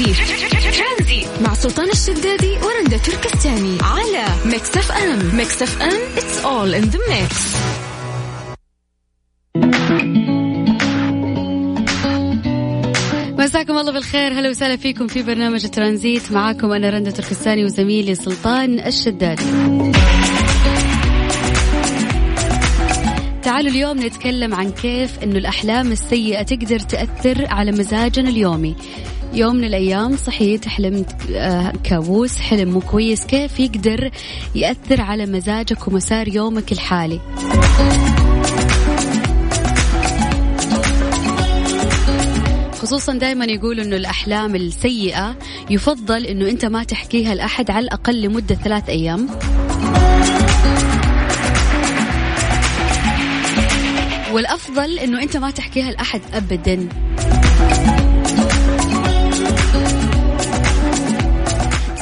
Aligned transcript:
ترانزي 0.00 1.26
مع 1.40 1.54
سلطان 1.54 1.90
الشدادي 1.90 2.52
ورندا 2.52 2.96
تركستاني. 2.96 3.78
على 3.82 4.24
Mix 4.44 4.76
FM 4.76 5.36
Mix 5.36 5.62
FM 5.62 6.00
it's 6.16 6.44
all 6.44 6.74
in 6.82 6.90
the 6.92 6.98
mix. 7.10 7.34
مساكم 13.38 13.78
الله 13.78 13.92
بالخير. 13.92 14.32
هلا 14.32 14.50
وسهلا 14.50 14.76
فيكم 14.76 15.06
في 15.06 15.22
برنامج 15.22 15.68
ترانزيت. 15.68 16.32
معاكم 16.32 16.72
أنا 16.72 16.90
رندا 16.90 17.10
تركستاني 17.10 17.64
وزميلي 17.64 18.14
سلطان 18.14 18.78
الشدادي. 18.78 19.42
تعالوا 23.42 23.70
اليوم 23.70 24.06
نتكلم 24.06 24.54
عن 24.54 24.70
كيف 24.70 25.10
إنه 25.22 25.38
الأحلام 25.38 25.92
السيئة 25.92 26.42
تقدر 26.42 26.78
تأثر 26.78 27.46
على 27.46 27.72
مزاجنا 27.72 28.28
اليومي. 28.28 28.76
يوم 29.32 29.56
من 29.56 29.64
الأيام 29.64 30.16
صحيت 30.16 30.68
حلمت 30.68 31.30
آه، 31.30 31.72
كابوس 31.84 32.38
حلم 32.38 32.70
مو 32.70 32.80
كويس. 32.80 33.24
كيف 33.26 33.60
يقدر 33.60 34.10
يأثر 34.54 35.00
على 35.00 35.26
مزاجك 35.26 35.88
ومسار 35.88 36.28
يومك 36.28 36.72
الحالي؟ 36.72 37.20
خصوصا 42.72 43.12
دائما 43.12 43.44
يقولوا 43.44 43.84
إنه 43.84 43.96
الأحلام 43.96 44.54
السيئة 44.54 45.36
يفضل 45.70 46.26
إنه 46.26 46.48
أنت 46.48 46.64
ما 46.64 46.84
تحكيها 46.84 47.34
لأحد 47.34 47.70
على 47.70 47.84
الأقل 47.84 48.22
لمدة 48.22 48.54
ثلاث 48.54 48.88
أيام. 48.88 49.28
والأفضل 54.32 54.98
إنه 54.98 55.22
أنت 55.22 55.36
ما 55.36 55.50
تحكيها 55.50 55.90
لأحد 55.90 56.20
ابدا. 56.34 56.88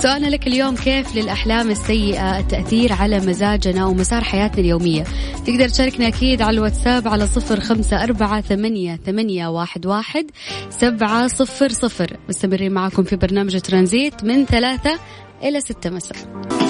سؤالنا 0.03 0.27
لك 0.27 0.47
اليوم 0.47 0.77
كيف 0.77 1.17
للأحلام 1.17 1.71
السيئة 1.71 2.39
التأثير 2.39 2.93
على 2.93 3.19
مزاجنا 3.21 3.87
ومسار 3.87 4.25
حياتنا 4.25 4.61
اليومية؟ 4.61 5.05
تقدر 5.47 5.69
تشاركنا 5.69 6.09
أكيد 6.09 6.43
على 6.43 6.57
الواتساب 6.57 7.09
على 7.09 7.27
صفر 7.27 7.61
خمسة 7.61 8.05
أربعة 8.05 8.41
ثمانية, 8.41 9.01
ثمانية 9.07 9.47
واحد, 9.47 9.87
واحد 9.87 10.27
سبعة 10.71 11.27
صفر 11.27 11.69
صفر. 11.69 12.17
مستمرين 12.29 12.73
معكم 12.73 13.03
في 13.03 13.17
برنامج 13.17 13.61
ترانزيت 13.61 14.25
من 14.25 14.45
ثلاثة 14.45 14.99
إلى 15.43 15.61
ستة 15.61 15.91
مساء. 15.91 16.68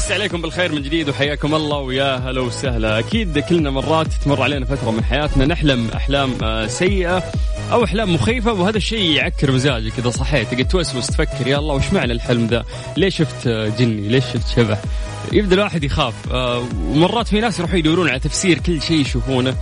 بس 0.00 0.12
عليكم 0.12 0.42
بالخير 0.42 0.72
من 0.72 0.82
جديد 0.82 1.08
وحياكم 1.08 1.54
الله 1.54 1.78
ويا 1.78 2.16
هلا 2.16 2.40
وسهلا 2.40 2.98
أكيد 2.98 3.38
كلنا 3.38 3.70
مرات 3.70 4.06
تمر 4.24 4.42
علينا 4.42 4.64
فترة 4.64 4.90
من 4.90 5.04
حياتنا 5.04 5.46
نحلم 5.46 5.88
أحلام 5.96 6.34
آه، 6.42 6.66
سيئة 6.66 7.22
أو 7.72 7.84
أحلام 7.84 8.14
مخيفة 8.14 8.52
وهذا 8.52 8.76
الشيء 8.76 9.10
يعكر 9.10 9.52
مزاجك 9.52 9.98
إذا 9.98 10.10
صحيت 10.10 10.48
تقعد 10.48 10.68
توسوس 10.68 11.06
تفكر 11.06 11.46
يا 11.46 11.58
الله 11.58 11.74
وش 11.74 11.92
معنى 11.92 12.12
الحلم 12.12 12.46
ذا؟ 12.46 12.64
ليش 12.96 13.16
شفت 13.16 13.48
جني؟ 13.48 14.08
ليش 14.08 14.24
شفت 14.24 14.56
شبح؟ 14.56 14.78
يبدأ 15.32 15.54
الواحد 15.54 15.84
يخاف 15.84 16.14
آه، 16.32 16.64
ومرات 16.88 17.28
في 17.28 17.40
ناس 17.40 17.58
يروحوا 17.58 17.78
يدورون 17.78 18.08
على 18.08 18.18
تفسير 18.18 18.58
كل 18.58 18.82
شيء 18.82 19.00
يشوفونه 19.00 19.56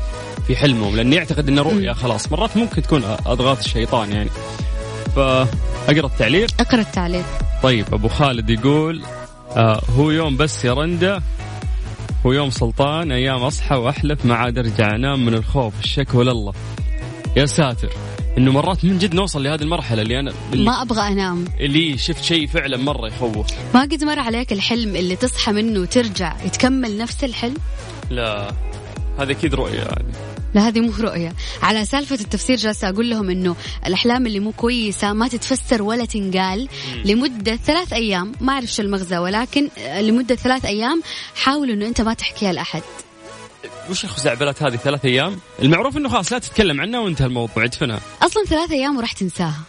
في 0.47 0.56
حلمهم 0.56 0.97
لأنه 0.97 1.17
يعتقد 1.17 1.48
انه 1.48 1.62
رؤيا 1.62 1.92
خلاص 1.92 2.33
مرات 2.33 2.56
ممكن 2.56 2.83
تكون 2.83 3.05
أضغاث 3.27 3.67
الشيطان 3.67 4.12
يعني 4.12 4.30
فأقرأ 5.17 6.06
التعليق 6.06 6.50
أقرأ 6.61 6.80
التعليق 6.80 7.25
طيب 7.62 7.95
أبو 7.95 8.08
خالد 8.08 8.50
يقول 8.50 9.02
آه 9.57 9.83
هو 9.97 10.11
يوم 10.11 10.37
بس 10.37 10.65
يا 10.65 10.73
رندا 10.73 11.23
هو 12.27 12.33
يوم 12.33 12.51
سلطان 12.51 13.13
أيام 13.13 13.43
أصحى 13.43 13.77
وأحلف 13.77 14.27
ما 14.27 14.35
عاد 14.35 14.59
ارجع 14.59 14.95
انام 14.95 15.27
من 15.27 15.35
الخوف 15.35 15.75
الشكوى 15.81 16.25
لله. 16.25 16.53
يا 17.37 17.47
ساتر 17.47 17.89
إنه 18.39 18.53
مرات 18.53 18.85
من 18.85 18.99
جد 18.99 19.15
نوصل 19.15 19.43
لهذه 19.43 19.63
المرحلة 19.63 20.03
اللي 20.03 20.21
أنا 20.21 20.33
اللي 20.53 20.65
ما 20.65 20.83
أبغى 20.83 21.01
أنام. 21.01 21.45
اللي 21.61 21.99
شفت 21.99 22.25
شيء 22.25 22.47
فعلا 22.47 22.77
مرة 22.77 23.07
يخوف. 23.07 23.47
ما 23.75 23.83
قد 23.83 24.05
مر 24.05 24.19
عليك 24.19 24.53
الحلم 24.53 24.97
اللي 24.97 25.17
تصحى 25.17 25.53
منه 25.53 25.81
وترجع 25.81 26.37
يتكمل 26.45 26.98
نفس 26.98 27.25
الحلم؟ 27.25 27.57
لا 28.11 28.55
هذا 29.19 29.33
أكيد 29.33 29.55
رؤية. 29.55 29.79
يعني 29.79 30.13
لا 30.55 30.69
هذه 30.69 30.81
مو 30.81 30.92
رؤية 31.01 31.33
على 31.63 31.85
سالفة 31.85 32.14
التفسير 32.14 32.57
جالسة 32.57 32.89
أقول 32.89 33.11
لهم 33.11 33.31
إنه 33.31 33.57
الأحلام 33.86 34.27
اللي 34.27 34.41
مو 34.41 34.53
كويسة 34.53 35.13
ما 35.13 35.29
تتفسر 35.29 35.83
ولا 35.83 36.05
تنقال 36.05 36.69
لمدة 37.05 37.57
ثلاث 37.57 37.92
أيام 37.92 38.33
ما 38.41 38.53
أعرف 38.53 38.73
شو 38.73 38.83
المغزى 38.83 39.19
ولكن 39.19 39.69
لمدة 40.01 40.35
ثلاث 40.35 40.64
أيام 40.64 41.03
حاول 41.35 41.70
إنه 41.70 41.87
أنت 41.87 42.01
ما 42.01 42.14
تحكيها 42.14 42.53
لأحد 42.53 42.83
وش 43.91 44.05
الخزعبلات 44.05 44.63
هذه 44.63 44.77
ثلاث 44.77 45.05
أيام؟ 45.05 45.39
المعروف 45.63 45.97
إنه 45.97 46.08
خلاص 46.08 46.33
لا 46.33 46.39
تتكلم 46.39 46.81
عنها 46.81 47.01
وانتهى 47.01 47.27
الموضوع 47.27 47.64
ادفنها. 47.64 48.01
أصلا 48.23 48.45
ثلاث 48.45 48.70
أيام 48.70 48.97
وراح 48.97 49.13
تنساها. 49.13 49.61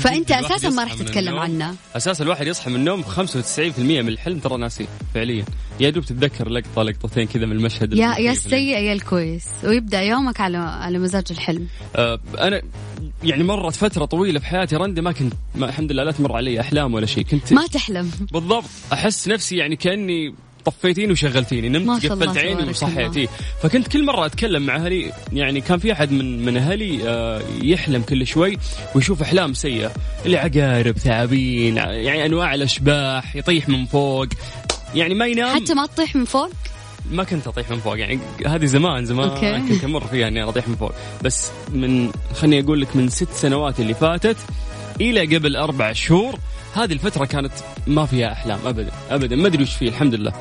فأنت 0.00 0.30
أساسا 0.30 0.68
ما 0.68 0.84
راح 0.84 0.94
تتكلم 0.94 1.38
عنها. 1.38 1.74
أساسا 1.96 2.24
الواحد 2.24 2.46
يصحى 2.46 2.70
من 2.70 2.76
النوم 2.76 3.02
95% 3.02 3.78
من 3.78 4.08
الحلم 4.08 4.38
ترى 4.38 4.58
ناسيه 4.58 4.86
فعليا. 5.14 5.44
يا 5.80 5.90
دوب 5.90 6.04
تتذكر 6.04 6.48
لقطة 6.48 6.82
لقطتين 6.82 7.26
كذا 7.26 7.46
من 7.46 7.52
المشهد 7.52 7.92
يا 7.92 8.18
يا 8.18 8.32
السيء 8.32 8.78
يا 8.78 8.92
الكويس 8.92 9.46
ويبدأ 9.64 10.02
يومك 10.02 10.40
على 10.40 10.58
على 10.58 10.98
مزاج 10.98 11.24
الحلم. 11.30 11.66
آه 11.96 12.20
أنا 12.38 12.62
يعني 13.22 13.44
مرت 13.44 13.74
فترة 13.74 14.04
طويلة 14.04 14.40
في 14.40 14.46
حياتي 14.46 14.76
رندة 14.76 15.02
ما 15.02 15.12
كنت 15.12 15.32
ما 15.54 15.66
الحمد 15.66 15.92
لله 15.92 16.04
لا 16.04 16.12
تمر 16.12 16.32
علي 16.32 16.60
أحلام 16.60 16.94
ولا 16.94 17.06
شيء 17.06 17.24
كنت 17.24 17.52
ما 17.52 17.66
تحلم 17.66 18.10
بالضبط 18.32 18.64
أحس 18.92 19.28
نفسي 19.28 19.56
يعني 19.56 19.76
كأني 19.76 20.34
طفيتيني 20.64 21.12
وشغلتيني 21.12 21.68
نمت 21.68 22.06
قفلت 22.06 22.36
عيني 22.36 22.70
وصحيتي. 22.70 23.28
فكنت 23.62 23.88
كل 23.88 24.04
مرة 24.04 24.26
أتكلم 24.26 24.66
مع 24.66 24.76
أهلي 24.76 25.12
يعني 25.32 25.60
كان 25.60 25.78
في 25.78 25.92
أحد 25.92 26.12
من 26.12 26.44
من 26.44 26.56
أهلي 26.56 27.08
آه، 27.08 27.42
يحلم 27.62 28.02
كل 28.02 28.26
شوي 28.26 28.58
ويشوف 28.94 29.22
أحلام 29.22 29.54
سيئة. 29.54 29.92
اللي 30.26 30.36
عقارب 30.38 30.98
ثعابين 30.98 31.76
يعني 31.76 32.26
أنواع 32.26 32.54
الأشباح 32.54 33.36
يطيح 33.36 33.68
من 33.68 33.86
فوق. 33.86 34.26
يعني 34.94 35.14
ما 35.14 35.26
ينام. 35.26 35.54
حتى 35.54 35.74
ما 35.74 35.86
تطيح 35.86 36.16
من 36.16 36.24
فوق؟ 36.24 36.50
ما 37.10 37.24
كنت 37.24 37.46
أطيح 37.46 37.70
من 37.70 37.78
فوق 37.78 37.98
يعني 37.98 38.18
هذه 38.46 38.64
زمان 38.64 39.04
زمان 39.04 39.28
أوكي. 39.28 39.68
كنت 39.68 39.84
أمر 39.84 40.06
فيها 40.06 40.28
إني 40.28 40.42
أطيح 40.42 40.68
من 40.68 40.76
فوق. 40.76 40.92
بس 41.22 41.50
من 41.72 42.10
خليني 42.34 42.64
أقول 42.64 42.80
لك 42.80 42.96
من 42.96 43.08
ست 43.08 43.32
سنوات 43.32 43.80
اللي 43.80 43.94
فاتت 43.94 44.36
إلى 45.00 45.36
قبل 45.36 45.56
أربع 45.56 45.92
شهور 45.92 46.38
هذه 46.74 46.92
الفترة 46.92 47.24
كانت 47.24 47.52
ما 47.86 48.06
فيها 48.06 48.32
أحلام 48.32 48.58
ابدا 48.66 48.90
ابدا. 49.10 49.36
ما 49.36 49.46
أدري 49.46 49.62
وش 49.62 49.74
فيه 49.74 49.88
الحمد 49.88 50.14
لله. 50.14 50.32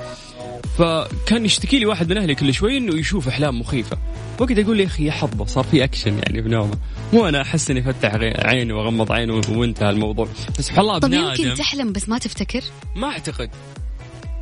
فكان 0.77 1.45
يشتكي 1.45 1.79
لي 1.79 1.85
واحد 1.85 2.09
من 2.09 2.17
أهلي 2.17 2.35
كل 2.35 2.53
شوي 2.53 2.77
إنه 2.77 2.95
يشوف 2.95 3.27
أحلام 3.27 3.59
مخيفة. 3.59 3.97
وقت 4.39 4.59
أقول 4.59 4.79
يا 4.79 4.85
أخي 4.85 5.05
يا 5.05 5.11
حظه 5.11 5.45
صار 5.45 5.63
في 5.63 5.83
أكشن 5.83 6.19
يعني 6.19 6.43
في 6.43 6.49
نومه. 6.49 6.77
مو 7.13 7.27
أنا 7.27 7.41
أحس 7.41 7.71
إني 7.71 7.83
فتح 7.83 8.15
عيني 8.45 8.73
وأغمض 8.73 9.11
عيني 9.11 9.41
وانتهى 9.49 9.89
الموضوع. 9.89 10.27
بس 10.59 10.65
سبحان 10.65 10.79
الله 10.79 10.99
طيب 10.99 11.13
يمكن 11.13 11.53
تحلم 11.53 11.91
بس 11.91 12.09
ما 12.09 12.17
تفتكر؟ 12.17 12.61
ما 12.95 13.07
أعتقد. 13.07 13.49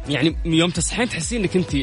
يعني 0.09 0.35
يوم 0.45 0.69
تصحين 0.69 1.09
تحسين 1.09 1.41
إنك 1.41 1.55
أنت 1.55 1.77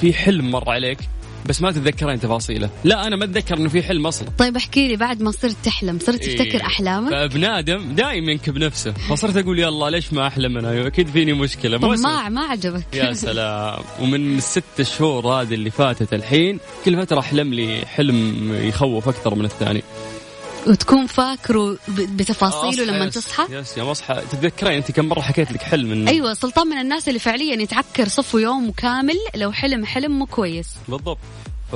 في 0.00 0.12
حلم 0.12 0.50
مر 0.50 0.70
عليك. 0.70 0.98
بس 1.46 1.62
ما 1.62 1.72
تتذكرين 1.72 2.20
تفاصيله. 2.20 2.70
لا 2.84 3.06
أنا 3.06 3.16
ما 3.16 3.24
أتذكر 3.24 3.56
إنه 3.56 3.68
في 3.68 3.82
حلم 3.82 4.06
أصلا. 4.06 4.28
طيب 4.38 4.56
احكي 4.56 4.88
لي 4.88 4.96
بعد 4.96 5.22
ما 5.22 5.30
صرت 5.30 5.56
تحلم 5.64 5.98
صرت 5.98 6.24
تفتكر 6.24 6.40
إيه 6.42 6.66
أحلامك؟ 6.66 7.10
فابن 7.10 7.44
آدم 7.44 7.94
دائما 7.94 8.32
ينكب 8.32 8.58
نفسه. 8.58 8.92
فصرت 8.92 9.36
أقول 9.36 9.64
الله 9.64 9.88
ليش 9.88 10.12
ما 10.12 10.26
احلم 10.26 10.58
أنا 10.58 10.86
أكيد 10.86 11.08
فيني 11.08 11.32
مشكلة. 11.32 11.78
ما 11.78 12.28
ما 12.28 12.40
عجبك. 12.40 12.84
يا 12.94 13.12
سلام. 13.26 13.82
ومن 14.00 14.36
الست 14.36 14.82
شهور 14.82 15.26
هذه 15.26 15.54
اللي 15.54 15.70
فاتت 15.70 16.14
الحين 16.14 16.58
كل 16.84 16.96
فترة 16.96 17.18
أحلم 17.20 17.54
لي 17.54 17.86
حلم 17.86 18.50
يخوف 18.54 19.08
أكثر 19.08 19.34
من 19.34 19.44
الثاني. 19.44 19.82
وتكون 20.66 21.06
فاكره 21.06 21.78
بتفاصيله 21.88 22.84
لما 22.84 23.08
تصحى. 23.08 23.46
يس 23.50 23.78
يوم 23.78 23.88
اصحى 23.88 24.22
تتذكرين 24.32 24.76
أنت 24.76 24.90
كم 24.90 25.04
مرة 25.04 25.20
حكيت 25.20 25.52
لك 25.52 25.62
حلم 25.62 25.92
إن... 25.92 26.08
أيوه 26.08 26.34
سلطان 26.34 26.66
من 26.66 26.78
الناس 26.78 27.08
اللي 27.08 27.18
فعليا 27.18 27.62
يتعكر 27.62 28.08
صفو 28.08 28.38
يوم 28.38 28.70
كامل 28.70 29.16
لو 29.34 29.52
حلم 29.52 29.84
حلم 29.84 30.18
مو 30.18 30.26
كويس. 30.26 30.68
بالضبط. 30.88 31.18
ف 31.72 31.74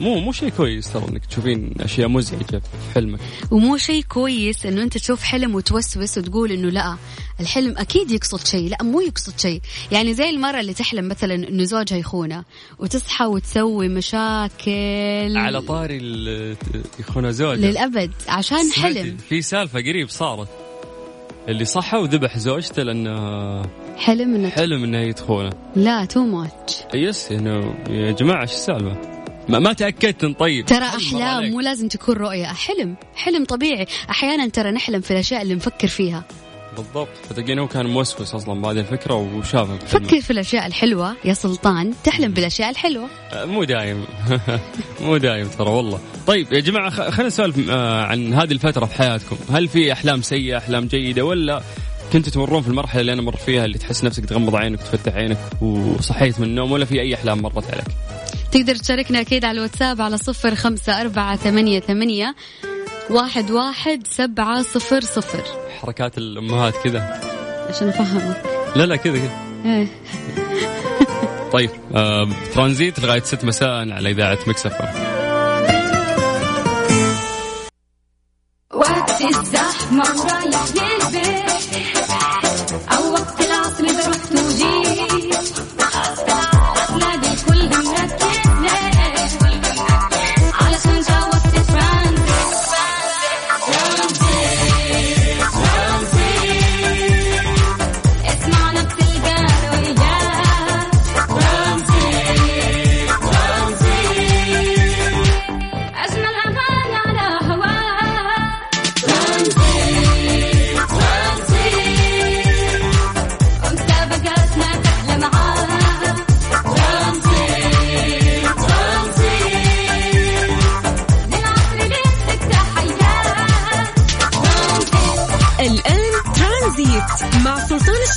مو 0.00 0.18
مو 0.20 0.32
شيء 0.32 0.48
كويس 0.48 0.92
ترى 0.92 1.08
إنك 1.08 1.26
تشوفين 1.26 1.74
أشياء 1.80 2.08
مزعجة 2.08 2.58
في 2.58 2.94
حلمك. 2.94 3.20
ومو 3.50 3.76
شيء 3.76 4.02
كويس 4.02 4.66
إنه 4.66 4.82
أنت 4.82 4.98
تشوف 4.98 5.22
حلم 5.22 5.54
وتوسوس 5.54 6.18
وتقول 6.18 6.52
إنه 6.52 6.68
لا 6.68 6.96
الحلم 7.40 7.74
أكيد 7.78 8.10
يقصد 8.10 8.46
شيء 8.46 8.68
لا 8.68 8.76
مو 8.82 9.00
يقصد 9.00 9.40
شيء. 9.40 9.60
يعني 9.92 10.14
زي 10.14 10.30
المرة 10.30 10.60
اللي 10.60 10.74
تحلم 10.74 11.08
مثلا 11.08 11.34
إنه 11.34 11.64
زوجها 11.64 11.98
يخونها 11.98 12.44
وتصحى 12.78 13.24
وتسوي 13.24 13.88
مشاكل. 13.88 15.36
على 15.36 15.60
طاري 15.60 15.98
يخون 17.00 17.32
زوجها. 17.32 17.70
للأبد 17.70 18.10
عشان 18.28 18.72
حلم. 18.72 19.16
في 19.28 19.42
سالفة 19.42 19.80
قريب 19.80 20.08
صارت. 20.08 20.48
اللي 21.48 21.64
صحى 21.64 21.96
وذبح 21.96 22.38
زوجته 22.38 22.82
لأنه 22.82 23.62
حلم 23.96 24.34
إنه 24.34 24.48
حلم 24.48 24.84
انه 24.84 24.98
يدخونه 24.98 25.50
لا 25.76 26.04
too 26.04 26.24
much 26.24 26.74
yes 26.94 27.32
إنه 27.32 27.74
يا 27.90 28.12
جماعة 28.12 28.42
إيش 28.42 28.50
السالفة؟ 28.50 28.96
ما, 29.48 29.58
ما 29.58 29.72
تأكدت 29.72 30.38
طيب. 30.38 30.66
ترى 30.66 30.84
أحلام 30.84 31.50
مو 31.50 31.60
لازم 31.60 31.88
تكون 31.88 32.14
رؤية 32.16 32.46
حلم. 32.46 32.96
حلم 33.14 33.44
طبيعي. 33.44 33.86
أحيانا 34.10 34.48
ترى 34.48 34.70
نحلم 34.70 35.00
في 35.00 35.10
الأشياء 35.10 35.42
اللي 35.42 35.54
نفكر 35.54 35.88
فيها. 35.88 36.24
بالضبط. 36.82 37.08
فتلقينه 37.30 37.66
كان 37.66 37.86
موسوس 37.86 38.34
أصلا 38.34 38.60
بعد 38.60 38.76
الفكرة 38.76 39.14
وشافها 39.14 39.78
فكر 39.78 40.20
في 40.20 40.30
الأشياء 40.30 40.66
الحلوة 40.66 41.16
يا 41.24 41.34
سلطان 41.34 41.94
تحلم 42.04 42.32
بالأشياء 42.32 42.70
الحلوة. 42.70 43.08
آه، 43.32 43.44
مو 43.44 43.64
دايم. 43.64 44.04
مو 45.04 45.16
دايم 45.16 45.48
ترى 45.48 45.70
والله. 45.70 46.00
طيب 46.26 46.52
يا 46.52 46.60
جماعة 46.60 46.90
خلينا 46.90 47.26
نسولف 47.26 47.70
آه، 47.70 48.02
عن 48.02 48.34
هذه 48.34 48.52
الفترة 48.52 48.86
في 48.86 48.94
حياتكم. 48.94 49.36
هل 49.50 49.68
في 49.68 49.92
أحلام 49.92 50.22
سيئة 50.22 50.56
أحلام 50.56 50.86
جيدة 50.86 51.24
ولا 51.24 51.62
كنتوا 52.12 52.32
تمرون 52.32 52.62
في 52.62 52.68
المرحلة 52.68 53.00
اللي 53.00 53.12
أنا 53.12 53.22
مر 53.22 53.36
فيها 53.36 53.64
اللي 53.64 53.78
تحس 53.78 54.04
نفسك 54.04 54.24
تغمض 54.24 54.56
عينك 54.56 54.80
وتفتح 54.80 55.14
عينك 55.14 55.38
وصحيت 55.60 56.40
من 56.40 56.46
النوم 56.46 56.72
ولا 56.72 56.84
في 56.84 57.00
أي 57.00 57.14
أحلام 57.14 57.42
مرت 57.42 57.70
عليك؟ 57.70 57.86
تقدر 58.52 58.76
تشاركنا 58.76 59.20
أكيد 59.20 59.44
على 59.44 59.58
الواتساب 59.58 60.00
على 60.00 60.18
صفر 60.18 60.54
خمسة 60.54 61.00
أربعة 61.00 61.36
ثمانية, 61.36 61.80
ثمانية 61.80 62.34
واحد 63.10 63.50
واحد 63.50 64.06
سبعة 64.06 64.62
صفر 64.62 65.00
صفر. 65.00 65.42
حركات 65.80 66.18
الأمهات 66.18 66.74
كذا. 66.84 67.20
عشان 67.68 67.88
أفهمك. 67.88 68.42
لا 68.76 68.86
لا 68.86 68.96
كذا 68.96 69.18
كذا. 69.18 69.30
إيه. 69.64 69.86
طيب 71.52 71.70
آه 71.94 72.28
ترانزيت 72.54 73.00
لغاية 73.00 73.20
ست 73.20 73.44
مساء 73.44 73.68
على 73.92 74.10
إذاعة 74.10 74.38
مكسفة 74.46 75.17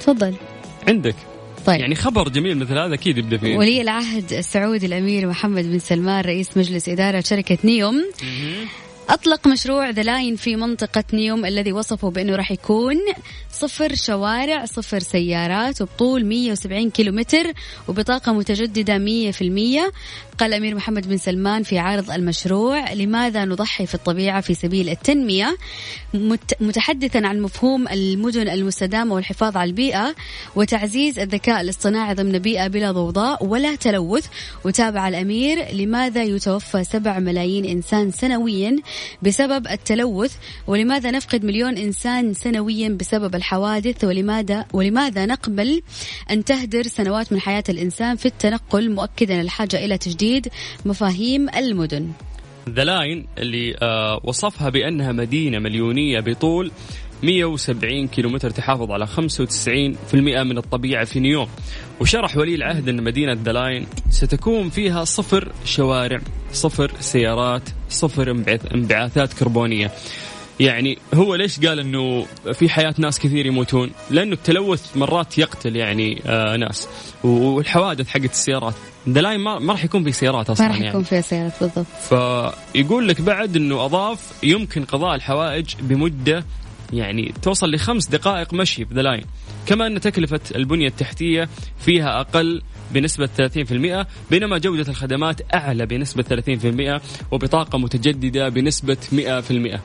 تفضل. 0.00 0.34
عندك. 0.88 1.14
طيب. 1.66 1.80
يعني 1.80 1.94
خبر 1.94 2.28
جميل 2.28 2.58
مثل 2.58 2.78
هذا 2.78 2.94
أكيد 2.94 3.18
يبدأ 3.18 3.38
فيه. 3.38 3.56
ولي 3.56 3.80
العهد 3.80 4.32
السعودي 4.32 4.86
الأمير 4.86 5.26
محمد 5.26 5.64
بن 5.64 5.78
سلمان 5.78 6.24
رئيس 6.24 6.56
مجلس 6.56 6.88
إدارة 6.88 7.20
شركة 7.20 7.58
نيوم. 7.64 8.04
أطلق 9.08 9.46
مشروع 9.46 9.90
The 9.90 10.02
Line 10.02 10.36
في 10.36 10.56
منطقة 10.56 11.04
نيوم 11.12 11.46
الذي 11.46 11.72
وصفه 11.72 12.10
بأنه 12.10 12.36
راح 12.36 12.50
يكون 12.50 12.96
صفر 13.52 13.94
شوارع 13.94 14.64
صفر 14.64 14.98
سيارات 14.98 15.82
وبطول 15.82 16.24
170 16.24 16.90
كيلومتر 16.90 17.52
وبطاقة 17.88 18.32
متجددة 18.32 18.98
100% 18.98 19.92
قال 20.38 20.52
الأمير 20.52 20.74
محمد 20.74 21.08
بن 21.08 21.16
سلمان 21.16 21.62
في 21.62 21.78
عارض 21.78 22.10
المشروع 22.10 22.92
لماذا 22.92 23.44
نضحي 23.44 23.86
في 23.86 23.94
الطبيعة 23.94 24.40
في 24.40 24.54
سبيل 24.54 24.88
التنمية؟ 24.88 25.56
متحدثا 26.60 27.18
عن 27.18 27.40
مفهوم 27.40 27.88
المدن 27.88 28.48
المستدامة 28.48 29.14
والحفاظ 29.14 29.56
على 29.56 29.68
البيئة 29.68 30.14
وتعزيز 30.56 31.18
الذكاء 31.18 31.60
الاصطناعي 31.60 32.14
ضمن 32.14 32.38
بيئة 32.38 32.66
بلا 32.66 32.92
ضوضاء 32.92 33.46
ولا 33.46 33.74
تلوث. 33.76 34.26
وتابع 34.64 35.08
الأمير 35.08 35.72
لماذا 35.72 36.22
يتوفى 36.22 36.84
7 36.84 37.18
ملايين 37.18 37.64
إنسان 37.64 38.10
سنويا 38.10 38.76
بسبب 39.22 39.66
التلوث؟ 39.66 40.32
ولماذا 40.66 41.10
نفقد 41.10 41.44
مليون 41.44 41.76
إنسان 41.76 42.34
سنويا 42.34 42.88
بسبب 42.88 43.34
الحوادث؟ 43.34 44.04
ولماذا 44.04 44.66
ولماذا 44.72 45.26
نقبل 45.26 45.82
أن 46.30 46.44
تهدر 46.44 46.82
سنوات 46.82 47.32
من 47.32 47.40
حياة 47.40 47.64
الإنسان 47.68 48.16
في 48.16 48.26
التنقل؟ 48.26 48.90
مؤكدا 48.90 49.40
الحاجة 49.40 49.84
إلى 49.84 49.98
تجديد 49.98 50.27
مفاهيم 50.84 51.48
المدن. 51.48 52.08
The 52.68 52.84
Line 52.84 53.26
اللي 53.38 53.76
آه 53.82 54.20
وصفها 54.24 54.68
بأنها 54.68 55.12
مدينة 55.12 55.58
مليونية 55.58 56.20
بطول 56.20 56.70
170 57.22 58.08
كيلومتر 58.08 58.50
تحافظ 58.50 58.90
على 58.90 59.06
95% 59.06 60.14
من 60.14 60.58
الطبيعة 60.58 61.04
في 61.04 61.20
نيوم 61.20 61.48
وشرح 62.00 62.36
ولي 62.36 62.54
العهد 62.54 62.88
أن 62.88 63.04
مدينة 63.04 63.34
The 63.34 63.56
Line 63.56 63.86
ستكون 64.10 64.70
فيها 64.70 65.04
صفر 65.04 65.52
شوارع 65.64 66.20
صفر 66.52 66.90
سيارات 67.00 67.62
صفر 67.88 68.30
انبعاثات 68.74 69.32
كربونية. 69.32 69.90
يعني 70.60 70.98
هو 71.14 71.34
ليش 71.34 71.60
قال 71.60 71.80
إنه 71.80 72.26
في 72.52 72.68
حياة 72.68 72.94
ناس 72.98 73.18
كثير 73.18 73.46
يموتون؟ 73.46 73.90
لأنه 74.10 74.32
التلوث 74.32 74.96
مرات 74.96 75.38
يقتل 75.38 75.76
يعني 75.76 76.22
آه 76.26 76.56
ناس. 76.56 76.88
والحوادث 77.24 78.08
حقت 78.08 78.30
السيارات. 78.30 78.74
The 79.06 79.21
Line 79.21 79.40
ما, 79.40 79.58
ما 79.58 79.72
راح 79.72 79.84
يكون 79.84 80.04
في 80.04 80.12
سيارات 80.12 80.50
أصلا 80.50 80.66
ما 80.66 80.72
راح 80.72 80.80
يكون 80.80 80.90
يعني. 80.90 81.04
في 81.04 81.22
سيارات 81.22 81.52
بالضبط. 81.60 81.86
فيقول 82.74 83.08
لك 83.08 83.20
بعد 83.20 83.56
إنه 83.56 83.84
أضاف 83.84 84.32
يمكن 84.42 84.84
قضاء 84.84 85.14
الحوائج 85.14 85.74
بمدة 85.80 86.44
يعني 86.92 87.34
توصل 87.42 87.70
لخمس 87.70 88.06
دقائق 88.08 88.54
مشي 88.54 88.84
في 88.84 88.94
The 88.94 89.02
Line 89.02 89.24
كما 89.66 89.86
أن 89.86 90.00
تكلفة 90.00 90.40
البنية 90.54 90.86
التحتية 90.86 91.48
فيها 91.78 92.20
أقل 92.20 92.62
بنسبة 92.92 93.28
30% 94.02 94.06
بينما 94.30 94.58
جودة 94.58 94.90
الخدمات 94.90 95.54
أعلى 95.54 95.86
بنسبة 95.86 96.24
30% 96.98 97.00
وبطاقة 97.32 97.78
متجددة 97.78 98.48
بنسبة 98.48 98.96
100% 99.76 99.78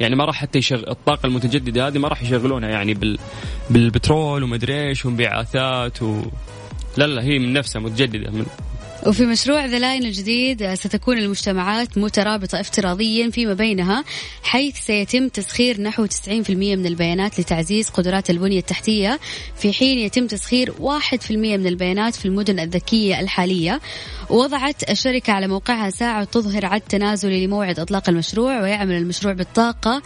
يعني 0.00 0.16
ما 0.16 0.24
راح 0.24 0.36
حتى 0.36 0.58
يشغل 0.58 0.88
الطاقة 0.88 1.26
المتجددة 1.26 1.86
هذه 1.86 1.98
ما 1.98 2.08
راح 2.08 2.22
يشغلونها 2.22 2.68
يعني 2.68 2.94
بال... 2.94 3.18
بالبترول 3.70 4.42
ومدري 4.42 4.88
إيش 4.88 5.06
وانبعاثات 5.06 6.02
و... 6.02 6.22
لا 6.96 7.06
لا 7.06 7.22
هي 7.22 7.38
من 7.38 7.52
نفسها 7.52 7.80
متجددة 7.80 8.30
من 8.30 8.46
وفي 9.06 9.26
مشروع 9.26 9.64
The 9.64 9.78
Line 9.78 10.04
الجديد 10.04 10.74
ستكون 10.74 11.18
المجتمعات 11.18 11.98
مترابطة 11.98 12.60
افتراضيا 12.60 13.30
فيما 13.30 13.54
بينها 13.54 14.04
حيث 14.42 14.76
سيتم 14.76 15.28
تسخير 15.28 15.80
نحو 15.80 16.06
90% 16.06 16.30
من 16.50 16.86
البيانات 16.86 17.40
لتعزيز 17.40 17.88
قدرات 17.88 18.30
البنية 18.30 18.58
التحتية 18.58 19.20
في 19.56 19.72
حين 19.72 19.98
يتم 19.98 20.26
تسخير 20.26 20.72
1% 20.72 21.30
من 21.30 21.66
البيانات 21.66 22.14
في 22.14 22.26
المدن 22.26 22.60
الذكية 22.60 23.20
الحالية. 23.20 23.80
وضعت 24.30 24.90
الشركة 24.90 25.32
على 25.32 25.48
موقعها 25.48 25.90
ساعة 25.90 26.24
تظهر 26.24 26.66
عد 26.66 26.80
تنازلي 26.80 27.46
لموعد 27.46 27.80
إطلاق 27.80 28.08
المشروع 28.08 28.62
ويعمل 28.62 28.94
المشروع 28.94 29.32
بالطاقة 29.32 30.02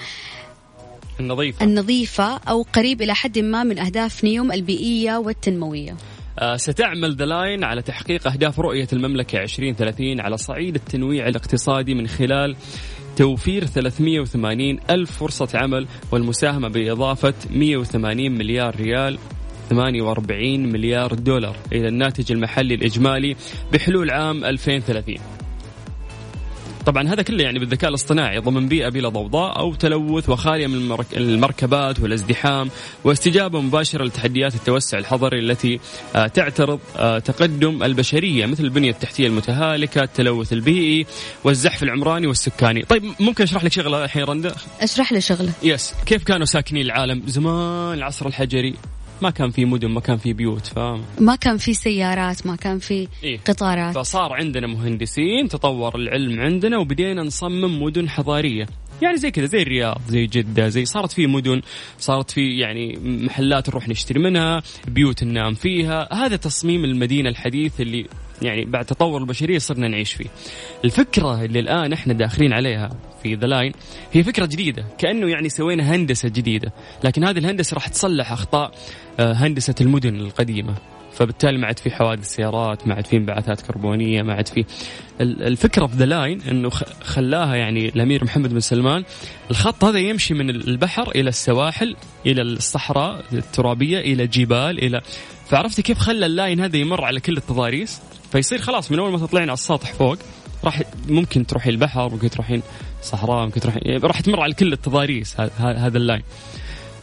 النظيفة. 1.21 1.65
النظيفة 1.65 2.37
أو 2.37 2.67
قريب 2.73 3.03
إلى 3.03 3.15
حد 3.15 3.39
ما 3.39 3.63
من 3.63 3.79
أهداف 3.79 4.25
نيوم 4.25 4.53
البيئية 4.53 5.17
والتنموية. 5.17 5.91
آه، 5.93 6.18
ستعمل 6.57 7.15
The 7.15 7.25
Line 7.25 7.65
على 7.65 7.83
تحقيق 7.83 8.29
أهداف 8.29 8.61
رؤية 8.61 8.89
المملكة 8.93 9.43
2030 9.43 10.21
على 10.21 10.37
صعيد 10.37 10.75
التنويع 10.75 11.29
الاقتصادي 11.29 11.95
من 11.95 12.07
خلال 12.07 12.57
توفير 13.17 13.65
380 13.65 14.79
ألف 14.91 15.11
فرصة 15.13 15.49
عمل 15.55 15.87
والمساهمة 16.13 16.69
بإضافة 16.69 17.35
180 17.51 18.39
مليار 18.39 18.77
ريال 18.77 19.19
48 19.71 20.73
مليار 20.73 21.15
دولار. 21.15 21.57
إلى 21.73 21.89
الناتج 21.89 22.33
المحلي 22.33 22.75
الإجمالي 22.75 23.37
بحلول 23.73 24.11
عام 24.11 24.45
2030 24.45 25.48
طبعا 26.89 27.09
هذا 27.09 27.23
كله 27.23 27.45
يعني 27.45 27.59
بالذكاء 27.59 27.91
الاصطناعي 27.91 28.39
ضمن 28.39 28.69
بيئة 28.69 28.89
بلا 28.89 29.09
ضوضاء 29.09 29.59
أو 29.59 29.75
تلوث 29.75 30.29
وخالية 30.29 30.67
من 30.67 30.75
المرك- 30.75 31.17
المركبات 31.17 32.01
والازدحام 32.01 32.71
واستجابة 33.05 33.61
مباشرة 33.61 34.05
لتحديات 34.05 34.55
التوسع 34.55 34.99
الحضري 34.99 35.39
التي 35.39 35.81
آه، 36.17 36.27
تعترض 36.27 36.81
آه، 36.97 37.19
تقدم 37.19 37.83
البشرية 37.83 38.47
مثل 38.47 38.65
البنية 38.65 38.91
التحتية 38.91 39.27
المتهالكة، 39.27 40.03
التلوث 40.03 40.53
البيئي 40.53 41.07
والزحف 41.45 41.83
العمراني 41.83 42.27
والسكاني. 42.27 42.83
طيب 42.83 43.05
ممكن 43.21 43.45
أشرح 43.45 43.65
لك 43.65 43.73
شغلة 43.73 44.05
الحين 44.05 44.25
رندا؟ 44.25 44.55
أشرح 44.81 45.13
لي 45.13 45.21
شغلة 45.21 45.53
يس 45.63 45.95
كيف 46.07 46.25
كانوا 46.25 46.47
ساكنين 46.47 46.87
العالم 46.87 47.23
زمان 47.27 47.99
العصر 47.99 48.27
الحجري 48.27 48.75
ما 49.23 49.31
كان 49.31 49.51
في 49.51 49.65
مدن 49.65 49.89
ما 49.89 50.01
كان 50.01 50.17
في 50.17 50.33
بيوت 50.33 50.67
فاهم 50.67 51.03
ما 51.21 51.37
كان 51.37 51.57
في 51.57 51.75
سيارات 51.75 52.47
ما 52.47 52.57
كان 52.57 52.79
في 52.79 53.09
إيه؟ 53.25 53.39
قطارات. 53.39 53.95
فصار 53.95 54.33
عندنا 54.33 54.67
مهندسين 54.67 55.49
تطور 55.49 55.97
العلم 55.97 56.41
عندنا 56.41 56.79
وبدينا 56.79 57.23
نصمم 57.23 57.83
مدن 57.83 58.09
حضارية. 58.09 58.67
يعني 59.03 59.17
زي 59.17 59.31
كذا 59.31 59.47
زي 59.47 59.63
الرياض 59.63 60.01
زي 60.09 60.27
جدة 60.27 60.69
زي 60.69 60.85
صارت 60.85 61.13
في 61.13 61.27
مدن 61.27 61.61
صارت 61.99 62.31
في 62.31 62.59
يعني 62.59 62.99
محلات 63.03 63.69
نروح 63.69 63.89
نشتري 63.89 64.21
منها 64.21 64.63
بيوت 64.89 65.25
ننام 65.25 65.55
فيها. 65.55 66.15
هذا 66.15 66.37
تصميم 66.37 66.85
المدينة 66.85 67.29
الحديث 67.29 67.81
اللي 67.81 68.07
يعني 68.43 68.65
بعد 68.65 68.85
تطور 68.85 69.21
البشرية 69.21 69.59
صرنا 69.59 69.89
نعيش 69.89 70.13
فيه. 70.13 70.29
الفكرة 70.85 71.45
اللي 71.45 71.61
الآن 71.61 71.93
إحنا 71.93 72.13
داخلين 72.13 72.53
عليها 72.53 72.91
في 73.23 73.35
The 73.35 73.47
Line 73.47 73.73
هي 74.13 74.23
فكرة 74.23 74.47
جديدة 74.47 74.85
كأنه 74.99 75.29
يعني 75.31 75.49
سوينا 75.49 75.95
هندسة 75.95 76.29
جديدة 76.29 76.73
لكن 77.05 77.25
هذه 77.25 77.39
الهندسة 77.39 77.75
راح 77.75 77.89
تصلح 77.89 78.33
أخطاء 78.33 78.71
آه، 79.21 79.33
هندسة 79.33 79.75
المدن 79.81 80.17
القديمة. 80.17 80.75
فبالتالي 81.13 81.59
ما 81.59 81.67
عاد 81.67 81.79
في 81.79 81.91
حوادث 81.91 82.29
سيارات 82.29 82.87
ما 82.89 82.95
عاد 82.95 83.07
في 83.07 83.17
انبعاثات 83.17 83.61
كربونية 83.61 84.23
ما 84.23 84.35
عاد 84.35 84.49
في 84.49 84.65
ال- 85.21 85.43
الفكرة 85.43 85.87
في 85.87 85.97
The 85.97 86.05
Line 86.07 86.41
إنه 86.51 86.71
خلاها 87.05 87.55
يعني 87.57 87.89
الأمير 87.89 88.25
محمد 88.25 88.51
بن 88.51 88.61
سلمان 88.61 89.05
الخط 89.51 89.85
هذا 89.85 89.99
يمشي 89.99 90.35
من 90.35 90.51
البحر 90.51 91.11
إلى 91.11 91.29
السواحل 91.29 91.97
إلى 92.27 92.43
الصحراء 92.43 93.25
الترابية 93.33 93.99
إلى 93.99 94.27
جبال 94.27 94.85
إلى 94.85 95.01
فعرفتي 95.49 95.83
كيف 95.83 95.99
خلى 95.99 96.27
ال 96.27 96.34
line 96.34 96.61
هذا 96.61 96.77
يمر 96.77 97.05
على 97.05 97.21
كل 97.21 97.37
التضاريس؟ 97.37 98.01
فيصير 98.33 98.59
خلاص 98.59 98.93
من 98.93 98.99
أول 98.99 99.13
ما 99.13 99.19
تطلعين 99.19 99.49
على 99.49 99.55
السطح 99.55 99.93
فوق 99.93 100.17
راح 100.69 100.83
ممكن 101.09 101.47
تروحي 101.47 101.71
البحر 101.71 102.09
ممكن 102.09 102.31
تروحين 102.31 102.63
صحراء 103.03 103.45
ممكن 103.47 103.61
تروحين 103.61 103.83
يعني 103.85 103.99
راح 103.99 104.21
تمر 104.21 104.41
على 104.41 104.55
كل 104.55 104.73
التضاريس 104.73 105.41
هذا 105.59 105.99
ال 105.99 106.04
line 106.04 106.23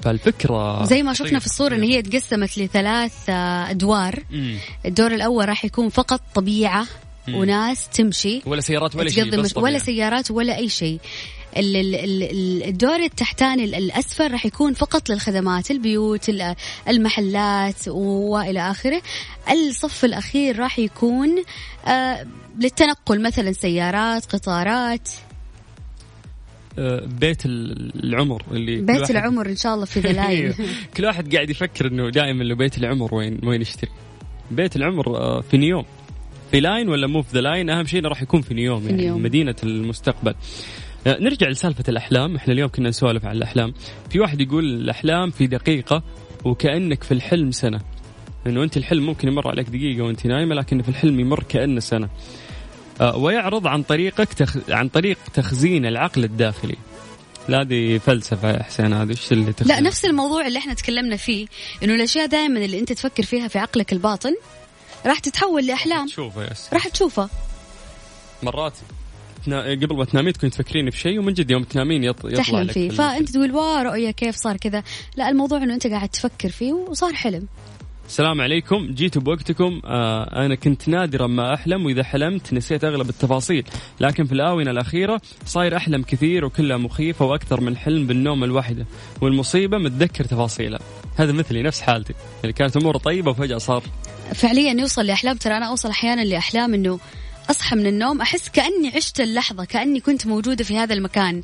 فالفكرة 0.04 0.86
زي 0.86 1.04
ما 1.04 1.14
شفنا. 1.14 1.40
في 1.40 1.46
الصورة 1.46 1.76
إن 1.76 1.84
هي 1.84 2.02
تقسمت 2.02 2.58
لثلاث 2.58 3.30
آه، 3.30 3.70
أدوار 3.70 4.24
مم. 4.32 4.58
الدور 4.86 5.12
الأول 5.12 5.50
راح 5.50 5.66
يكون 5.66 5.90
فقط 5.90 6.22
طبيعة 6.36 6.86
مم. 7.28 7.36
وناس 7.36 7.88
تمشي 7.90 8.42
ولا 8.46 8.62
سيارات 8.62 8.96
ولا 8.96 9.10
شيء 9.10 9.58
ولا. 9.58 9.80
سيارات 9.80 10.32
ولا 10.32 10.58
أي 10.58 10.70
شيء 10.70 11.00
الدور 11.58 12.96
التحتاني 13.04 13.64
ال- 13.64 13.76
الأسفل 13.76 14.32
راح 14.32 14.46
يكون 14.46 14.74
فقط 14.74 15.10
للخدمات 15.10 15.72
البيوت 15.72 16.30
ال- 16.30 16.56
المحلات 16.90 17.88
وإلى 17.88 18.72
آخره. 18.72 19.02
الصف 19.52 20.06
الأخير 20.06 20.60
راح 20.60 20.80
يكون 20.80 21.30
آه، 21.88 22.26
للتنقل 22.60 23.22
مثلا 23.22 23.52
سيارات 23.52 24.26
قطارات. 24.26 25.10
آه، 26.80 27.06
بيت 27.06 27.46
ال- 27.46 28.04
العمر 28.04 28.44
اللي 28.52 28.76
بيت 28.82 29.12
العمر 29.12 29.50
إن 29.50 29.56
شاء 29.56 29.74
الله 29.76 29.86
في 29.86 30.00
The 30.06 30.12
Line 30.12 30.54
كل 30.98 31.06
واحد 31.06 31.36
قاعد 31.36 31.50
يفكر 31.50 31.88
إنه 31.88 32.10
دائما 32.10 32.44
له 32.44 32.56
بيت 32.56 32.78
العمر 32.78 33.16
وين 33.16 33.40
وين 33.44 33.62
يشتري. 33.62 33.92
بيت 34.52 34.76
العمر 34.76 35.18
آه، 35.18 35.42
في 35.42 35.58
نيوم 35.58 35.86
في 36.52 36.60
Line 36.60 36.90
ولا 36.90 37.08
مو 37.08 37.22
في 37.22 37.30
The 37.34 37.42
Line؟ 37.42 37.70
أهم 37.70 37.86
شيء 37.86 38.00
إنه 38.00 38.10
راح 38.10 38.22
يكون 38.22 38.42
في 38.42 38.54
نيوم 38.54 38.80
في 38.82 38.90
يعني 38.90 39.04
نيوم. 39.04 39.24
مدينة 39.24 39.56
المستقبل. 39.64 40.32
آه، 40.32 40.36
نرجع 41.08 41.48
لسالفة 41.50 41.84
الأحلام. 41.88 42.36
إحنا 42.36 42.54
اليوم 42.54 42.70
كنا 42.70 42.90
نسولف 42.90 43.26
عن 43.26 43.36
الأحلام. 43.36 43.74
في 44.10 44.20
واحد 44.20 44.42
يقول 44.42 44.66
الأحلام 44.66 45.32
في 45.32 45.48
دقيقة 45.48 46.04
وكأنك 46.46 47.04
في 47.04 47.14
الحلم 47.14 47.52
سنة. 47.52 47.82
إنه 48.48 48.64
أنت 48.64 48.78
الحلم 48.78 49.06
ممكن 49.06 49.28
يمر 49.28 49.48
عليك 49.48 49.70
دقيقة 49.70 50.02
وأنت 50.02 50.28
نايمة 50.28 50.56
لكن 50.56 50.82
في 50.82 50.90
الحلم 50.90 51.20
يمر 51.20 51.44
كأنه 51.44 51.80
سنة. 51.80 52.10
آه، 53.02 53.18
ويعرض 53.18 53.68
عن 53.68 53.84
طريقك 53.84 54.34
تخ... 54.34 54.58
عن 54.70 54.90
طريق 54.90 55.18
تخزين 55.34 55.86
العقل 55.86 56.24
الداخلي. 56.24 56.76
لا 57.50 57.64
دي 57.64 58.00
فلسفة 58.00 58.52
يا 58.52 58.64
حسين. 58.64 58.94
هذه 58.94 59.10
إيش 59.10 59.32
اللي 59.32 59.54
تخزين؟ 59.54 59.76
لا 59.76 59.82
نفس 59.82 60.06
الموضوع 60.06 60.48
اللي 60.48 60.60
إحنا 60.60 60.74
تكلمنا 60.74 61.16
فيه 61.16 61.48
إنه 61.84 61.96
الأشياء 61.96 62.26
دائما 62.26 62.66
اللي 62.66 62.80
أنت 62.80 62.94
تفكر 62.94 63.24
فيها 63.24 63.48
في 63.48 63.60
عقلك 63.60 63.94
الباطن 63.94 64.36
راح 65.06 65.20
تتحول 65.20 65.68
لأحلام. 65.68 66.08
تشوفه 66.08 66.52
يس 66.52 66.70
راح 66.74 66.88
تشوفها. 66.88 67.30
مرات 68.44 68.74
تنا... 69.46 69.72
قبل 69.72 69.96
ما 69.96 70.06
تنامين 70.06 70.34
تكون 70.34 70.50
تفكرين 70.50 70.90
في 70.90 71.00
شيء 71.00 71.20
ومن 71.20 71.34
جد 71.34 71.52
يوم 71.52 71.64
تنامين 71.64 72.04
يط... 72.04 72.26
يطلع 72.26 72.38
تحلم 72.38 72.60
لك 72.60 72.72
فيه. 72.72 72.90
فأنت 72.90 73.30
تقول 73.30 73.52
وا 73.52 73.84
رؤية 73.84 74.12
كيف 74.12 74.36
صار 74.36 74.58
كذا؟ 74.58 74.84
لا 75.18 75.30
الموضوع 75.30 75.58
إنه 75.64 75.74
أنت 75.74 75.88
قاعد 75.88 76.10
تفكر 76.10 76.50
فيه 76.50 76.74
وصار 76.74 77.14
حلم. 77.14 77.48
السلام 78.08 78.42
عليكم. 78.42 78.88
جيتوا 78.94 79.22
بوقتكم. 79.22 79.82
آه 79.86 80.46
أنا 80.46 80.56
كنت 80.56 80.88
نادرا 80.88 81.28
ما 81.28 81.54
أحلم 81.54 81.86
وإذا 81.86 82.04
حلمت 82.04 82.54
نسيت 82.54 82.84
أغلب 82.84 83.10
التفاصيل. 83.10 83.66
لكن 84.00 84.26
في 84.26 84.32
الآونة 84.32 84.72
الأخيرة 84.72 85.22
صاير 85.46 85.78
أحلم 85.78 86.02
كثير 86.02 86.46
وكلها 86.46 86.78
مخيفه 86.78 87.26
وأكثر 87.26 87.62
من 87.62 87.78
حلم 87.78 88.08
بالنوم 88.08 88.44
الواحدة. 88.44 88.86
والمصيبة 89.22 89.78
متذكر 89.78 90.24
تفاصيلها. 90.24 90.80
هذا 91.18 91.32
مثلي 91.32 91.62
نفس 91.62 91.82
حالتي. 91.82 92.14
اللي 92.42 92.54
كانت 92.54 92.78
اموره 92.78 92.98
طيبة 92.98 93.32
وفجأة 93.32 93.58
صار 93.58 93.84
فعليا 94.34 94.82
يوصل 94.82 95.06
لأحلام. 95.06 95.38
ترى 95.38 95.58
أنا 95.58 95.66
أوصل 95.66 95.90
أحيانا 95.90 96.22
لأحلام 96.22 96.74
إنه 96.74 97.00
أصحى 97.50 97.76
من 97.76 97.88
النوم 97.88 98.22
أحس 98.22 98.50
كأني 98.50 98.92
عشت 98.96 99.22
اللحظة 99.22 99.66
كأني 99.66 100.00
كنت 100.00 100.28
موجودة 100.28 100.64
في 100.64 100.78
هذا 100.78 100.94
المكان. 100.94 101.44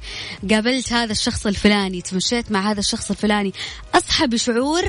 قابلت 0.51 0.93
هذا 0.93 1.11
الشخص 1.11 1.47
الفلاني 1.47 2.01
تمشيت 2.01 2.51
مع 2.51 2.71
هذا 2.71 2.79
الشخص 2.79 3.11
الفلاني. 3.11 3.53
أصحى 3.95 4.27
بشعور 4.27 4.81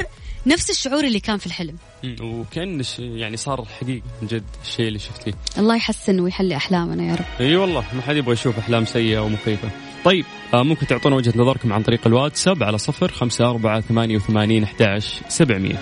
نفس 0.47 0.71
الشعور 0.71 1.05
اللي 1.05 1.21
كان 1.21 1.39
في 1.39 1.47
الحلم. 1.47 1.77
وكأن 2.21 2.83
يعني 2.99 3.37
صار 3.37 3.65
حقيقي 3.65 4.03
من 4.23 4.29
جد 4.29 4.45
الشيء 4.65 4.89
اللي 4.89 4.99
شفتيه 4.99 5.33
الله 5.59 5.77
يحسن 5.77 6.21
ويحلي 6.21 6.57
أحلامنا 6.57 7.11
يا 7.11 7.15
رب. 7.15 7.25
إي 7.41 7.57
والله 7.57 7.85
ما 7.93 8.03
حد 8.03 8.17
يبغى 8.17 8.33
يشوف 8.33 8.59
أحلام 8.59 8.85
سيئة 8.85 9.19
ومخيفه 9.19 9.71
طيب 10.05 10.25
آه 10.55 10.63
ممكن 10.63 10.87
تعطونا 10.87 11.17
وجهة 11.17 11.33
نظركم 11.37 11.73
عن 11.73 11.83
طريق 11.83 12.07
الواتساب 12.07 12.63
على 12.63 12.79
صفر 12.79 13.13
خمسة 13.13 13.51
أربعة 13.51 13.81
ثمانية 13.81 14.17
وثمانين 14.17 14.63
أحداش 14.63 15.21
سبعمية. 15.29 15.79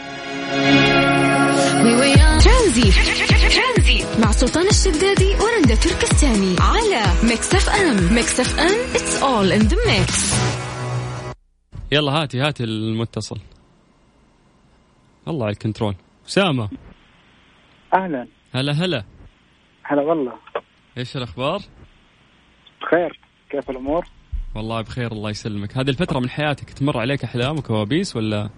ترانزي 2.44 2.90
مع 2.90 3.19
سلطان 4.40 4.66
الشدادي 4.66 5.34
ورندا 5.34 5.74
تركستاني 5.74 6.56
على 6.60 7.28
Mix 7.28 7.54
FM 7.54 8.14
Mix 8.14 8.40
FM 8.40 8.94
it's 8.94 9.22
all 9.22 9.52
in 9.52 9.60
the 9.60 9.76
mix 9.86 10.34
يلا 11.92 12.12
هاتي 12.12 12.40
هاتي 12.40 12.64
المتصل. 12.64 13.38
الله 15.28 15.44
على 15.44 15.52
ال 15.52 15.57
control. 15.57 15.94
أسامة. 16.26 16.68
أهلا. 17.94 18.26
هلا 18.54 18.72
هلا. 18.72 19.04
هلا 19.82 20.02
والله. 20.02 20.32
إيش 20.98 21.16
الأخبار؟ 21.16 21.60
بخير. 22.82 23.20
كيف 23.50 23.70
الأمور؟ 23.70 24.06
والله 24.54 24.80
بخير 24.80 25.12
الله 25.12 25.30
يسلمك. 25.30 25.76
هذه 25.76 25.88
الفترة 25.88 26.18
من 26.18 26.30
حياتك 26.30 26.70
تمر 26.70 26.98
عليك 26.98 27.24
أحلام 27.24 27.58
وكوابيس 27.58 28.16
ولا؟ 28.16 28.50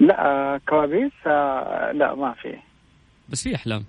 لا 0.00 0.26
آه، 0.26 0.60
كوابيس 0.68 1.12
آه، 1.26 1.92
لا 1.92 2.14
ما 2.14 2.34
في. 2.42 2.56
بس 3.28 3.42
في 3.42 3.54
أحلام. 3.54 3.84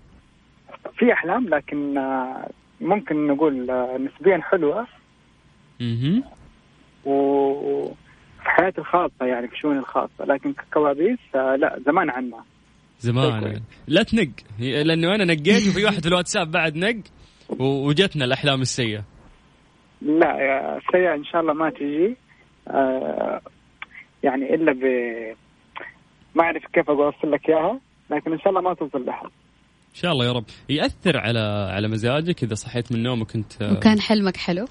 في 0.98 1.14
أحلام 1.14 1.50
لكن 1.50 1.98
آه، 1.98 2.50
ممكن 2.82 3.28
نقول 3.28 3.72
آه، 3.72 3.98
نسبيا 3.98 4.42
حلوة. 4.42 4.88
أها 5.82 6.24
وفي 7.06 7.94
حياتي 8.40 8.82
الخاصة 8.82 9.26
يعني 9.26 9.48
في 9.48 9.58
شؤوني 9.58 9.80
الخاصة. 9.80 10.26
لكن 10.26 10.54
ككوابيس 10.54 11.20
آه، 11.36 11.56
لا 11.56 11.80
زمان 11.86 12.10
عنها 12.10 12.46
زمان. 13.00 13.62
لا 13.88 14.04
تنق. 14.04 14.30
لأنه 14.60 15.16
أنا 15.16 15.26
نقيت 15.26 15.68
وفي 15.68 15.86
واحد 15.86 16.02
في 16.02 16.08
الواتساب 16.08 16.52
بعد 16.52 16.76
نق 16.76 17.04
وجتنا 17.60 18.26
الأحلام 18.26 18.62
السيئة. 18.62 19.04
لا 20.02 20.78
السيئه 20.78 21.14
إن 21.14 21.24
شاء 21.24 21.42
الله 21.42 21.54
ما 21.54 21.70
تجي. 21.70 22.16
يعني 24.24 24.56
إلا 24.56 24.72
ب 24.72 24.84
ما 26.36 26.44
أعرف 26.44 26.66
كيف 26.74 26.90
أوصل 26.90 27.32
لك 27.32 27.50
إياها 27.50 27.80
لكن 28.10 28.32
إن 28.32 28.40
شاء 28.40 28.50
الله 28.50 28.62
ما 28.62 28.74
توصل 28.74 29.06
لها. 29.06 29.32
إن 29.92 29.96
شاء 29.96 30.12
الله 30.12 30.26
يا 30.26 30.32
رب. 30.32 30.46
يأثر 30.70 31.18
على 31.18 31.40
على 31.74 31.88
مزاجك 31.88 32.44
إذا 32.44 32.56
صحيت 32.56 32.92
من 32.92 32.98
النوم 32.98 33.22
وكنت 33.22 33.54
وكان 33.62 34.00
حلمك 34.02 34.38
حلو؟ 34.38 34.66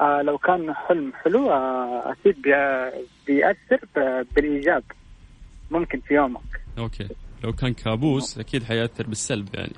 آه 0.00 0.22
لو 0.22 0.38
كان 0.38 0.74
حلم 0.74 1.12
حلو 1.24 1.50
آه 1.50 2.12
أكيد 2.12 2.42
بي- 2.42 3.06
بيأثر 3.26 3.86
ب- 3.96 4.26
بالإيجاب. 4.34 4.82
ممكن 5.70 6.00
في 6.00 6.14
يومك. 6.14 6.40
أوكي. 6.78 7.08
لو 7.44 7.52
كان 7.52 7.74
كابوس 7.74 8.38
أكيد 8.38 8.64
حيأثر 8.64 9.06
بالسلب 9.06 9.48
يعني. 9.54 9.72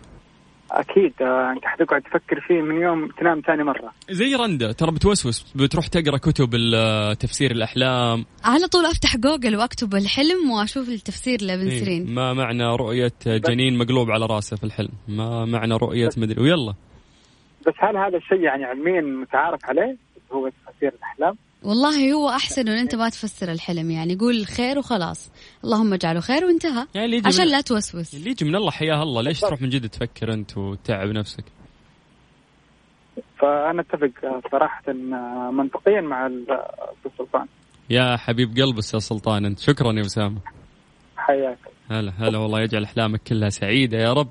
أكيد 0.71 1.13
آه 1.23 1.53
انت 1.53 1.65
حتقعد 1.65 2.03
تفكر 2.03 2.41
فيه 2.41 2.63
من 2.63 2.81
يوم 2.83 3.09
تنام 3.09 3.41
ثاني 3.47 3.63
مرة. 3.65 3.93
زي 4.11 4.35
رندا 4.35 4.73
ترى 4.73 4.91
بتوسوس 4.93 5.53
بتروح 5.57 5.87
تقرأ 5.87 6.17
كتب 6.19 6.55
ال- 6.55 7.17
تفسير 7.17 7.51
الأحلام. 7.51 8.25
على 8.45 8.67
طول 8.67 8.85
أفتح 8.87 9.17
جوجل 9.17 9.57
وأكتب 9.57 9.95
الحلم 9.95 10.51
وأشوف 10.51 10.89
التفسير 10.89 11.39
لابن 11.43 11.69
إيه، 11.69 11.79
سيرين. 11.79 12.15
ما 12.15 12.33
معنى 12.33 12.65
رؤية 12.65 13.13
جنين 13.27 13.79
مقلوب 13.79 14.11
على 14.11 14.27
راسه 14.27 14.57
في 14.57 14.65
الحلم؟ 14.65 14.93
ما 15.09 15.45
معنى 15.45 15.75
رؤية 15.75 16.09
مدري 16.17 16.43
ويلا. 16.43 16.75
بس 17.67 17.75
هل 17.79 17.97
هذا 17.97 18.17
الشيء 18.17 18.41
يعني 18.41 18.65
علميا 18.65 19.01
متعارف 19.01 19.61
عليه؟ 19.65 19.97
هو 20.33 20.49
تفسير 20.67 20.93
الأحلام؟ 20.99 21.37
والله 21.63 22.13
هو 22.13 22.29
أحسن 22.29 22.69
ان 22.69 22.79
أنت 22.79 22.95
ما 22.95 23.09
تفسر 23.09 23.53
الحلم 23.53 23.91
يعني 23.91 24.15
قول 24.17 24.47
خير 24.47 24.79
وخلاص. 24.79 25.31
اللهم 25.65 25.93
اجعله 25.95 26.21
خير 26.21 26.45
وانتهى. 26.45 26.87
يعني 26.95 27.23
عشان 27.25 27.45
من- 27.45 27.51
لا 27.51 27.61
توسوس. 27.61 28.15
اللي 28.15 28.31
يجي 28.31 28.45
من 28.45 28.57
الله 28.57 28.71
حياه 28.71 29.03
الله. 29.03 29.23
ليش 29.23 29.41
تروح 29.41 29.63
من 29.63 29.69
جد 29.69 29.89
تفكر 29.89 30.33
أنت 30.33 30.59
وتتعب 30.59 31.09
نفسك؟ 31.09 31.45
فأنا 33.39 33.81
أتفق 33.83 34.11
صراحة 34.53 34.93
منطقيا 35.51 36.01
مع 36.01 36.27
الاستاذ 36.27 37.11
سلطان. 37.19 37.47
يا 37.91 38.17
حبيب 38.17 38.49
قلب 38.57 38.77
يا 38.77 38.81
سلطان 38.81 39.45
أنت 39.45 39.59
شكرا 39.59 39.93
يا 39.93 40.01
أسامة. 40.01 40.41
حياك. 41.17 41.59
هلا 41.91 42.13
هلا 42.19 42.39
والله 42.39 42.61
يجعل 42.61 42.85
أحلامك 42.85 43.23
كلها 43.23 43.49
سعيدة 43.49 43.99
يا 43.99 44.13
رب. 44.13 44.29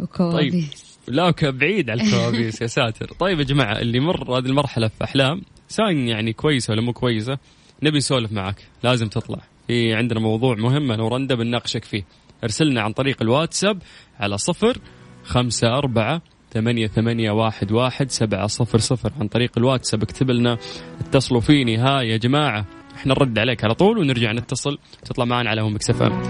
وكوابيس. 0.00 0.98
لا 1.08 1.30
ك- 1.30 1.44
بعيد 1.44 1.90
على 1.90 2.02
الكوابيس 2.02 2.62
يا 2.62 2.66
ساتر. 2.66 3.06
طيب 3.20 3.38
يا 3.38 3.44
جماعة 3.44 3.78
اللي 3.78 4.00
مر 4.00 4.38
هذه 4.38 4.46
المرحلة 4.46 4.88
في 4.88 5.04
أحلام 5.04 5.42
سواء 5.68 5.92
يعني 5.92 6.32
كويسة 6.32 6.72
ولا 6.72 6.82
مو 6.82 6.92
كويسة 6.92 7.38
نبي 7.82 7.98
نسولف 7.98 8.32
معك. 8.32 8.68
لازم 8.82 9.08
تطلع. 9.08 9.38
في 9.66 9.94
عندنا 9.94 10.20
موضوع 10.20 10.54
مهم 10.54 10.92
أنا 10.92 11.02
ورندا 11.02 11.34
بنناقشك 11.34 11.84
فيه. 11.84 12.04
ارسلنا 12.44 12.82
عن 12.82 12.92
طريق 12.92 13.22
الواتساب 13.22 13.82
على 14.20 14.38
صفر 14.38 14.78
خمسة 15.24 15.68
أربعة 15.68 16.22
ثمانية 16.52 16.86
ثمانية 16.86 17.30
واحد 17.30 17.72
واحد 17.72 18.10
سبعة 18.10 18.46
صفر 18.46 18.78
صفر. 18.78 19.12
عن 19.20 19.28
طريق 19.28 19.50
الواتساب 19.58 20.02
اكتب 20.02 20.30
لنا 20.30 20.58
اتصلوا 21.00 21.40
فيني 21.40 21.76
ها 21.76 22.02
يا 22.02 22.16
جماعة 22.16 22.66
إحنا 22.96 23.14
نرد 23.14 23.38
عليك 23.38 23.64
على 23.64 23.74
طول 23.74 23.98
ونرجع 23.98 24.32
نتصل. 24.32 24.78
تطلع 25.04 25.24
معنا 25.24 25.50
على 25.50 25.62
هم 25.62 25.78
ام 26.00 26.22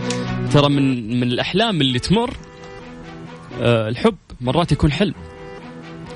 ترى 0.52 0.68
من 0.68 1.20
من 1.20 1.22
الأحلام 1.22 1.80
اللي 1.80 1.98
تمر 1.98 2.36
آه، 3.60 3.88
الحب 3.88 4.16
مرات 4.40 4.72
يكون 4.72 4.92
حلم. 4.92 5.14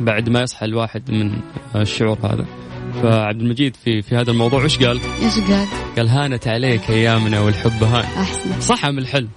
بعد 0.00 0.28
ما 0.28 0.40
يصحى 0.42 0.66
الواحد 0.66 1.10
من 1.10 1.32
الشعور 1.76 2.18
هذا. 2.18 2.46
فعبد 2.92 3.40
المجيد 3.40 3.76
في 3.76 4.02
في 4.02 4.16
هذا 4.16 4.30
الموضوع 4.30 4.64
وش 4.64 4.78
قال؟ 4.78 5.00
إيش 5.22 5.38
قال؟ 5.50 5.66
قال 5.96 6.08
هانت 6.08 6.48
عليك 6.48 6.90
أيامنا 6.90 7.40
والحب 7.40 7.84
هان. 7.84 8.04
أحسن. 8.04 8.60
صح 8.60 8.86
من 8.86 8.98
الحلم 8.98 9.28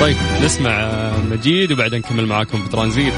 طيب 0.00 0.16
نسمع 0.44 0.90
مجيد 1.30 1.72
وبعدين 1.72 1.98
نكمل 1.98 2.26
معاكم 2.26 2.62
في 2.62 2.68
ترانزيت. 2.70 3.14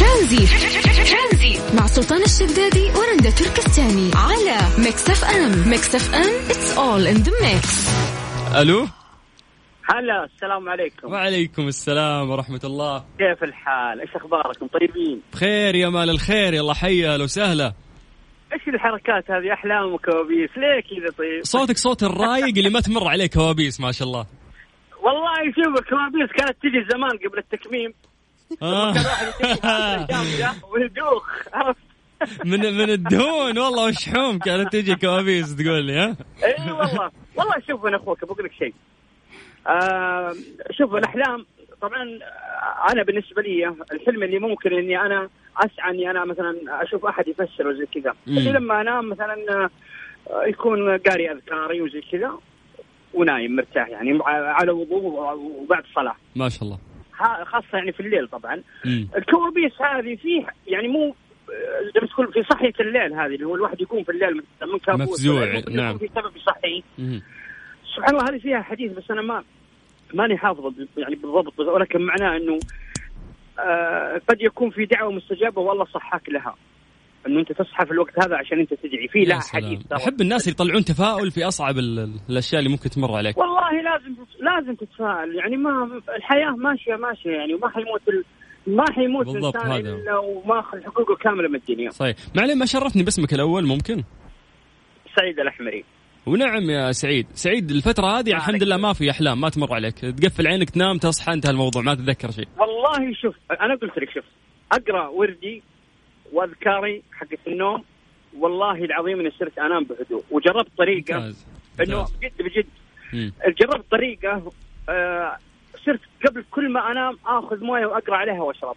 Transit. 0.00 0.48
Transit 0.82 1.74
مع 1.80 1.86
سلطان 1.86 2.22
الشدادي 2.22 2.84
ورندا 2.84 3.30
تركستاني 3.30 4.10
على 4.14 4.84
Mix 4.84 5.10
FM 5.10 5.68
Mix 5.70 5.94
FM 5.94 6.50
it's 6.50 6.78
all 6.78 7.06
in 7.06 7.16
the 7.16 7.32
mix 7.42 7.88
ألو؟ 8.56 8.88
هلا 9.90 10.24
السلام 10.34 10.68
عليكم. 10.68 11.12
وعليكم 11.12 11.68
السلام 11.68 12.30
ورحمة 12.30 12.60
الله. 12.64 12.98
كيف 12.98 13.42
الحال؟ 13.42 14.00
إيش 14.00 14.10
أخباركم؟ 14.16 14.66
طيبين؟ 14.66 15.20
بخير 15.32 15.74
يا 15.74 15.88
مال 15.88 16.10
الخير 16.10 16.54
يلا 16.54 16.74
حيا 16.74 17.16
الله 17.16 17.26
وسهلا 17.26 17.72
إيش 18.52 18.68
الحركات 18.68 19.30
هذه؟ 19.30 19.52
أحلام 19.52 19.92
وكوابيس. 19.92 20.50
ليه 20.56 20.80
كذا 20.80 21.10
طيب؟ 21.18 21.44
صوتك 21.44 21.76
صوت 21.76 22.02
الرايق 22.02 22.56
اللي 22.56 22.70
ما 22.70 22.80
تمر 22.80 23.08
عليه 23.08 23.26
كوابيس 23.26 23.80
ما 23.80 23.92
شاء 23.92 24.08
الله. 24.08 24.26
والله 25.02 25.52
شوف 25.56 25.78
الكوابيس 25.80 26.30
كانت 26.36 26.56
تجي 26.62 26.86
زمان 26.90 27.10
قبل 27.10 27.38
التكميم. 27.38 27.94
آه. 28.62 28.94
عرفت؟ 31.52 31.80
من 32.44 32.60
من 32.60 32.90
الدهون 32.90 33.58
والله 33.58 33.84
والشحوم 33.84 34.38
كانت 34.38 34.72
تجي 34.72 34.94
كوابيس 34.94 35.56
تقول 35.56 35.84
لي 35.84 35.96
ها؟ 35.98 36.16
إي 36.44 36.72
والله. 36.72 37.10
والله 37.36 37.54
شوف 37.68 37.86
أنا 37.86 37.96
أخوك 37.96 38.24
بقول 38.24 38.44
لك 38.44 38.52
شيء. 38.52 38.74
آه 39.66 40.32
شوف 40.70 40.94
الأحلام 40.94 41.46
طبعا 41.80 42.02
آه، 42.02 42.92
أنا 42.92 43.02
بالنسبة 43.02 43.42
لي 43.42 43.68
الحلم 43.92 44.22
اللي 44.22 44.38
ممكن 44.38 44.72
إني 44.72 45.00
أنا 45.00 45.28
اسعى 45.56 45.90
اني 45.90 46.10
أنا 46.10 46.24
مثلا 46.24 46.82
أشوف 46.82 47.04
أحد 47.06 47.28
يفسره 47.28 47.72
زي 47.72 47.86
كذا 47.86 48.14
لما 48.26 48.80
أنام 48.80 49.08
مثلا 49.08 49.36
آه، 50.30 50.44
يكون 50.46 50.98
قاري 50.98 51.30
أذكاري 51.32 51.80
وزي 51.82 52.00
كذا 52.12 52.38
ونايم 53.14 53.56
مرتاح 53.56 53.88
يعني 53.88 54.18
على 54.26 54.70
وضوء 54.70 55.34
وبعد 55.34 55.84
صلاة 55.94 56.16
ما 56.36 56.48
شاء 56.48 56.62
الله 56.62 56.78
خاصة 57.44 57.66
يعني 57.78 57.92
في 57.92 58.00
الليل 58.00 58.28
طبعا 58.28 58.62
مم. 58.84 59.08
الكوابيس 59.16 59.72
هذه 59.82 60.16
فيه 60.16 60.46
يعني 60.66 60.88
مو 60.88 61.14
زي 61.94 62.00
ما 62.00 62.06
تقول 62.06 62.32
في 62.32 62.42
صحية 62.42 62.72
الليل 62.80 63.12
هذه 63.14 63.34
اللي 63.34 63.46
هو 63.46 63.54
الواحد 63.54 63.80
يكون 63.80 64.04
في 64.04 64.12
الليل 64.12 64.34
من- 64.36 64.78
كابوس 64.78 65.08
مفزوع، 65.08 65.62
نعم. 65.70 65.98
في 65.98 66.08
سبب 66.14 66.32
صحي 66.46 66.82
مم. 66.98 67.22
سبحان 67.96 68.14
الله 68.16 68.28
هذه 68.30 68.38
فيها 68.38 68.62
حديث 68.62 68.92
بس 68.92 69.10
أنا 69.10 69.22
ما 69.22 69.44
ماني 70.14 70.36
حافظه 70.38 70.74
يعني 70.96 71.14
بالضبط 71.14 71.58
ولكن 71.60 72.00
معناه 72.02 72.36
إنه 72.36 72.58
قد 74.28 74.40
يكون 74.40 74.70
في 74.70 74.84
دعوة 74.84 75.12
مستجابة 75.12 75.60
والله 75.60 75.84
صحاك 75.84 76.28
لها. 76.28 76.54
أنه 77.26 77.40
أنت 77.40 77.52
تصحى 77.52 77.86
في 77.86 77.92
الوقت 77.92 78.24
هذا 78.24 78.36
عشان 78.36 78.58
أنت 78.60 78.74
تدعي. 78.74 79.08
في 79.08 79.18
يا 79.18 79.24
لها. 79.24 79.40
حديث. 79.40 79.92
أحب 79.92 80.20
الناس 80.20 80.42
اللي 80.48 80.52
يطلعون 80.54 80.84
تفاؤل 80.84 81.30
في 81.30 81.44
أصعب 81.48 81.78
ال- 81.78 81.98
ال- 81.98 82.20
الأشياء 82.30 82.58
اللي 82.58 82.70
ممكن 82.70 82.90
تمر 82.90 83.16
عليك. 83.16 83.38
والله 83.38 83.70
لازم 83.82 84.14
لازم 84.40 84.74
تتفائل 84.74 85.34
يعني 85.34 85.56
ما 85.56 86.00
الحياة 86.16 86.50
ماشيه 86.50 86.94
ماشية 86.96 87.30
يعني. 87.30 87.54
وما 87.54 87.68
حيموت 87.68 88.08
ال... 88.08 88.24
ما 88.66 88.84
حيموت 88.92 89.26
بالضبط 89.26 89.56
الإنسان 89.56 89.86
هذا. 89.86 89.94
إلا 90.02 90.18
وماخذ 90.18 90.82
حقوقه 90.82 91.14
كاملة 91.16 91.48
من 91.48 91.54
الدنيا. 91.54 91.90
صحيح. 91.90 92.16
معلم 92.36 92.58
ما 92.58 92.66
شرفني 92.66 93.02
باسمك 93.02 93.32
الأول 93.32 93.66
ممكن؟ 93.66 94.02
سعيد 95.16 95.40
الأحمري. 95.40 95.84
ونعم 96.26 96.70
يا 96.70 96.92
سعيد. 96.92 97.26
سعيد 97.34 97.70
الفترة 97.70 98.06
هذه 98.06 98.30
الحمد 98.30 98.62
لله 98.62 98.76
ما 98.76 98.92
في 98.92 99.10
أحلام 99.10 99.40
ما 99.40 99.48
تمر 99.48 99.74
عليك. 99.74 99.98
تقفل 99.98 100.46
عينك 100.46 100.70
تنام 100.70 100.98
تصحى 100.98 101.32
انتهى 101.32 101.50
الموضوع 101.50 101.82
ما 101.82 101.94
تتذكر 101.94 102.30
شيء. 102.30 102.48
والله 102.58 103.14
شوف 103.14 103.34
أنا 103.60 103.74
قلت 103.74 103.98
لك 103.98 104.10
شوف 104.14 104.24
أقرأ 104.72 105.08
وردي 105.08 105.62
وأذكاري 106.32 107.02
حقت 107.12 107.38
النوم. 107.46 107.84
والله 108.38 108.84
العظيم 108.84 109.20
إني 109.20 109.30
صرت 109.30 109.58
أنام 109.58 109.84
بهدوء. 109.84 110.24
وجربت 110.30 110.70
طريقة 110.78 111.14
ممتاز 111.14 111.46
إنه. 111.80 112.02
بجد 112.02 112.42
بجد. 112.42 112.66
مم. 113.12 113.32
جربت 113.60 113.90
طريقة 113.90 114.52
آه 114.88 115.36
صرت 115.86 116.00
قبل 116.26 116.44
كل 116.50 116.72
ما 116.72 116.92
أنام 116.92 117.18
آخذ 117.26 117.64
موية 117.64 117.86
وأقرأ 117.86 118.16
عليها 118.16 118.42
واشرب. 118.42 118.76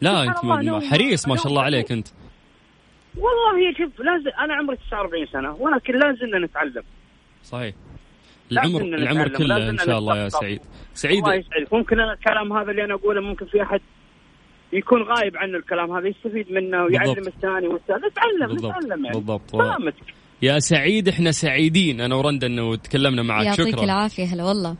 لا 0.00 0.22
أنت 0.22 0.84
حريص 0.84 1.28
ما 1.28 1.36
شاء 1.36 1.46
الله 1.46 1.62
عليك 1.62 1.92
أنت. 1.92 2.08
والله 3.16 3.72
شوف 3.78 4.00
لازم 4.00 4.30
أنا 4.44 4.54
عمري 4.54 4.76
49 4.76 5.26
سنة 5.26 5.52
ولكن 5.54 5.92
لازلنا 5.92 6.38
نتعلم. 6.46 6.82
صحيح. 7.44 7.74
لازم 8.50 8.76
العمر 8.76 8.86
نتعلم، 8.86 9.02
العمر 9.02 9.28
كله 9.28 9.70
إن 9.70 9.78
شاء 9.78 9.98
الله 9.98 10.16
يا. 10.18 10.28
سعيد. 10.28 10.60
سعيد 10.94 11.18
الله 11.18 11.34
يسعدك. 11.34 11.72
ممكن 11.72 12.00
أنا 12.00 12.12
الكلام 12.12 12.52
هذا 12.52 12.70
اللي 12.70 12.84
أنا 12.84 12.94
أقوله 12.94 13.20
ممكن 13.20 13.46
في 13.46 13.62
أحد 13.62 13.80
يكون 14.72 15.02
غايب 15.02 15.36
عنه 15.36 15.58
الكلام 15.58 15.92
هذا 15.92 16.08
يستفيد 16.08 16.52
منه 16.52 16.84
ويعلم 16.84 17.14
بالضبط. 17.14 17.34
الثاني 17.34 17.68
والثالث. 17.68 18.04
نتعلم 18.04 18.46
بالضبط. 18.48 18.76
نتعلم 18.76 19.04
يعني. 19.04 19.18
بالضبط. 19.18 19.50
سلامتك 19.50 20.14
يا 20.42 20.58
سعيد 20.58 21.08
إحنا 21.08 21.30
سعيدين. 21.30 22.00
أنا 22.00 22.14
ورندا 22.14 22.46
انه 22.46 22.76
تكلمنا 22.76 23.22
معك. 23.22 23.46
يعطيك 23.46 23.68
شكرا. 23.68 23.84
العافية 23.84 24.24
هلا 24.24 24.44
والله. 24.44 24.76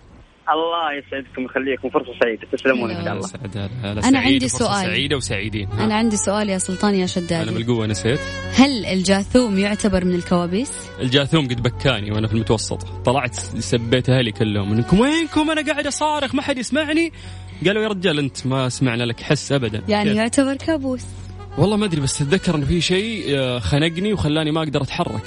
الله 0.53 0.99
يسعدكم 0.99 1.43
ويخليكم 1.43 1.91
فرصة 1.91 2.13
سعيدة. 2.23 2.43
تسلمون 2.53 2.91
إن 2.91 3.05
شاء 3.05 3.13
الله. 3.13 3.27
سعيد 3.27 4.17
عندي 4.19 4.47
وفرصة 4.47 4.59
سؤال. 4.59 4.87
سعيدة 4.87 5.17
وسعيدين. 5.17 5.69
أنا 5.73 5.95
عندي 5.95 6.17
سؤال 6.17 6.49
يا 6.49 6.59
سلطان 6.59 6.95
يا 6.95 6.99
أنا 6.99 7.07
شدادي 7.07 7.51
بالقوة 7.51 7.87
نسيت. 7.87 8.21
هل 8.55 8.87
الجاثوم 8.87 9.59
يعتبر 9.59 10.05
من 10.05 10.15
الكوابيس؟ 10.15 10.73
الجاثوم 11.01 11.49
قد 11.49 11.63
بكاني 11.63 12.11
وأنا 12.11 12.27
في 12.27 12.35
المتوسط. 12.35 12.83
طلعت 12.83 13.35
سبيت 13.35 14.11
أهلي 14.11 14.33
كلهم 14.33 14.73
انكم 14.73 15.01
وينكم؟ 15.01 15.51
أنا 15.51 15.73
قاعد 15.73 15.87
أصارخ 15.87 16.35
ما 16.35 16.43
حد 16.43 16.59
يسمعني. 16.59 17.13
قالوا 17.67 17.83
يا 17.83 17.89
رجال 17.89 18.19
أنت 18.19 18.47
ما 18.47 18.69
سمعنا 18.69 19.05
لك 19.05 19.21
حس 19.21 19.53
ابدا. 19.53 19.83
يعني 19.89 20.09
كيف؟ 20.09 20.19
يعتبر 20.19 20.55
كابوس. 20.55 21.05
والله 21.59 21.77
ما 21.77 21.85
أدري 21.85 22.01
بس 22.01 22.23
أتذكر 22.23 22.55
ان 22.55 22.65
في 22.65 22.81
شيء 22.81 23.39
آه، 23.39 23.59
خنقني 23.59 24.13
وخلاني 24.13 24.51
ما 24.51 24.63
أقدر 24.63 24.83
أتحرك. 24.83 25.23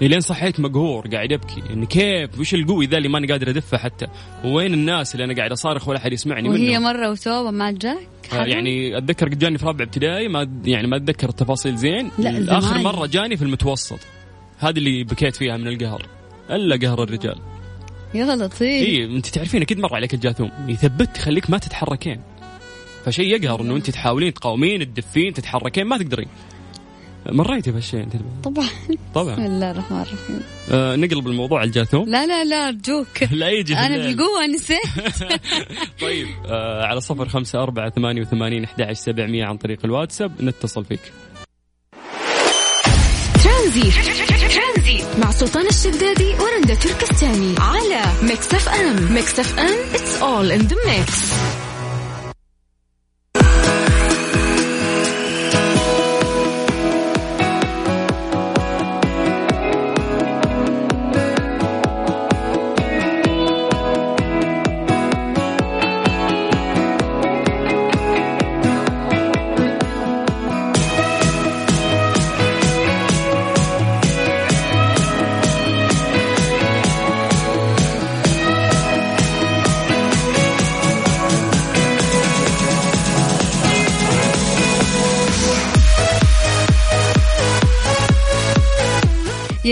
لين 0.00 0.20
صحيت 0.20 0.60
مقهور 0.60 1.08
قاعد 1.08 1.32
أبكي. 1.32 1.62
ان 1.72 1.84
كيف؟ 1.84 2.40
وش 2.40 2.54
القوي 2.54 2.86
ذا 2.86 2.96
اللي 2.96 3.08
ماني 3.08 3.26
قادر 3.26 3.50
أدفه 3.50 3.78
حتى؟ 3.78 4.06
وين 4.44 4.74
الناس 4.74 5.14
اللي 5.14 5.24
أنا 5.24 5.34
قاعد 5.34 5.52
أصارخ 5.52 5.88
ولا 5.88 5.98
أحد 5.98 6.12
يسمعني 6.12 6.48
وهي 6.48 6.78
منهم 6.78 6.82
مرة 6.82 7.10
وتوبة 7.10 7.50
ما 7.50 7.70
جاك؟ 7.70 8.08
آه، 8.32 8.44
يعني 8.44 8.98
أتذكر 8.98 9.28
قد 9.28 9.38
جاني 9.38 9.58
في 9.58 9.66
رابع 9.66 9.84
ابتدائي 9.84 10.28
ما 10.28 10.50
يعني 10.64 10.86
ما 10.86 10.96
أتذكر 10.96 11.28
التفاصيل 11.28 11.76
زين. 11.76 12.10
لا، 12.18 12.58
آخر. 12.58 12.78
مرة 12.78 13.06
جاني 13.06 13.36
في 13.36 13.42
المتوسط. 13.42 13.98
هذه 14.58 14.78
اللي 14.78 15.04
بكيت 15.04 15.36
فيها 15.36 15.56
من 15.56 15.68
القهر. 15.68 16.06
إلا 16.50 16.76
قهر 16.76 17.02
الرجال. 17.02 17.38
يا 18.14 18.36
لطيف. 18.36 18.62
اي 18.62 19.04
أنت 19.04 19.26
تعرفين 19.26 19.62
أكيد 19.62 19.78
مر 19.78 19.94
عليك 19.94 20.14
الجاثوم. 20.14 20.50
يثبت 20.68 21.18
يخليك 21.18 21.50
ما 21.50 21.58
تتحركين. 21.58 22.20
فشيء 23.04 23.26
يقهر 23.26 23.60
إنه 23.60 23.76
أنت 23.76 23.90
تحاولين 23.90 24.34
تقاومين 24.34 24.94
تدفين 24.94 25.32
تتحركين 25.32 25.84
ما 25.84 25.98
تقدرين. 25.98 26.28
مريتي 27.30 27.70
بهالشيء 27.70 28.00
أنت 28.00 28.12
طبعا. 28.44 28.66
بسم 28.88 28.98
طبعا 29.14 29.34
الله 29.46 29.70
الرحمن 29.70 29.96
الرحيم. 30.00 30.40
آه 30.70 30.96
نقلب 30.96 31.26
الموضوع 31.28 31.58
على 31.60 31.66
الجاثوم. 31.66 32.08
لا 32.08 32.26
لا 32.26 32.44
لا 32.44 32.68
أرجوك. 32.68 33.22
لا 33.32 33.48
يجي 33.48 33.74
أنا. 33.76 33.96
بالقوه 33.96 34.46
نسيت. 34.46 34.80
طيب 36.00 36.26
آه 36.46 36.84
على 36.84 37.00
صفر 37.00 37.28
خمسة 37.28 37.62
أربعة 37.62 37.90
ثمانية 37.90 38.20
وثمانين 38.22 38.64
أحد 38.64 38.82
عشر 38.82 38.94
سبعمية 38.94 39.44
عن 39.44 39.56
طريق 39.56 39.78
الواتساب. 39.84 40.42
نتصل 40.42 40.84
فيك. 40.84 41.00
ترانزيت. 43.44 43.94
مع 45.18 45.30
سلطان 45.30 45.66
الشدادي 45.66 46.34
ورندا 46.40 46.74
تركستاني. 46.74 47.54
على 47.58 48.02
Mix 48.22 48.54
FM. 48.54 49.12
Mix 49.14 49.40
FM 49.40 49.76
it's 49.94 50.22
all 50.22 50.52
in 50.52 50.60
the 50.60 50.76
mix 50.86 51.32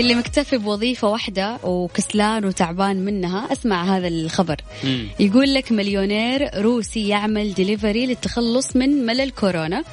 يلي 0.07 0.15
مكتفي 0.15 0.57
بوظيفة 0.57 1.07
واحدة 1.07 1.57
وكسلان 1.63 2.45
وتعبان 2.45 3.05
منها 3.05 3.51
أسمع 3.51 3.97
هذا 3.97 4.07
الخبر. 4.07 4.55
مم. 4.83 5.07
يقول 5.19 5.53
لك 5.53 5.71
مليونير 5.71 6.61
روسي 6.61 7.07
يعمل 7.07 7.53
ديليفري 7.53 8.05
للتخلص 8.05 8.75
من 8.75 9.05
ملل 9.05 9.29
كورونا. 9.29 9.83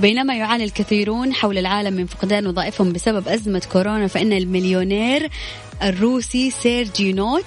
بينما 0.00 0.34
يعاني 0.34 0.64
الكثيرون 0.64 1.32
حول 1.34 1.58
العالم 1.58 1.94
من 1.94 2.06
فقدان 2.06 2.46
وظائفهم 2.46 2.92
بسبب 2.92 3.28
أزمة 3.28 3.62
كورونا 3.72 4.06
فإن 4.06 4.32
المليونير 4.32 5.28
الروسي 5.82 6.50
سيرجي 6.50 7.12
نوت 7.12 7.44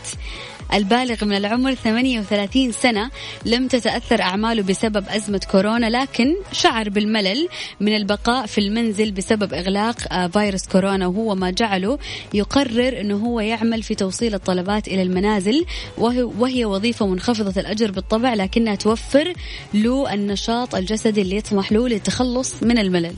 البالغ 0.73 1.25
من 1.25 1.37
العمر 1.37 1.73
38 1.73 2.71
سنة 2.71 3.09
لم 3.45 3.67
تتأثر 3.67 4.21
أعماله 4.21 4.63
بسبب 4.63 5.05
أزمة 5.09 5.41
كورونا 5.51 5.89
لكن 5.89 6.35
شعر 6.51 6.89
بالملل 6.89 7.47
من 7.79 7.95
البقاء 7.95 8.45
في 8.45 8.57
المنزل 8.57 9.11
بسبب 9.11 9.53
إغلاق 9.53 10.13
آه، 10.13 10.27
فيروس 10.27 10.67
كورونا 10.67 11.07
وهو 11.07 11.35
ما 11.35 11.49
جعله 11.49 11.99
يقرر 12.33 12.99
أنه 13.01 13.15
هو 13.17 13.39
يعمل 13.39 13.83
في 13.83 13.95
توصيل 13.95 14.33
الطلبات 14.33 14.87
إلى 14.87 15.01
المنازل 15.01 15.65
وهي, 15.97 16.65
وظيفة 16.65 17.07
منخفضة 17.07 17.61
الأجر 17.61 17.91
بالطبع 17.91 18.33
لكنها 18.33 18.75
توفر 18.75 19.33
له 19.73 20.13
النشاط 20.13 20.75
الجسدي 20.75 21.21
اللي 21.21 21.35
يسمح 21.35 21.71
له 21.71 21.87
للتخلص 21.87 22.63
من 22.63 22.77
الملل. 22.77 23.13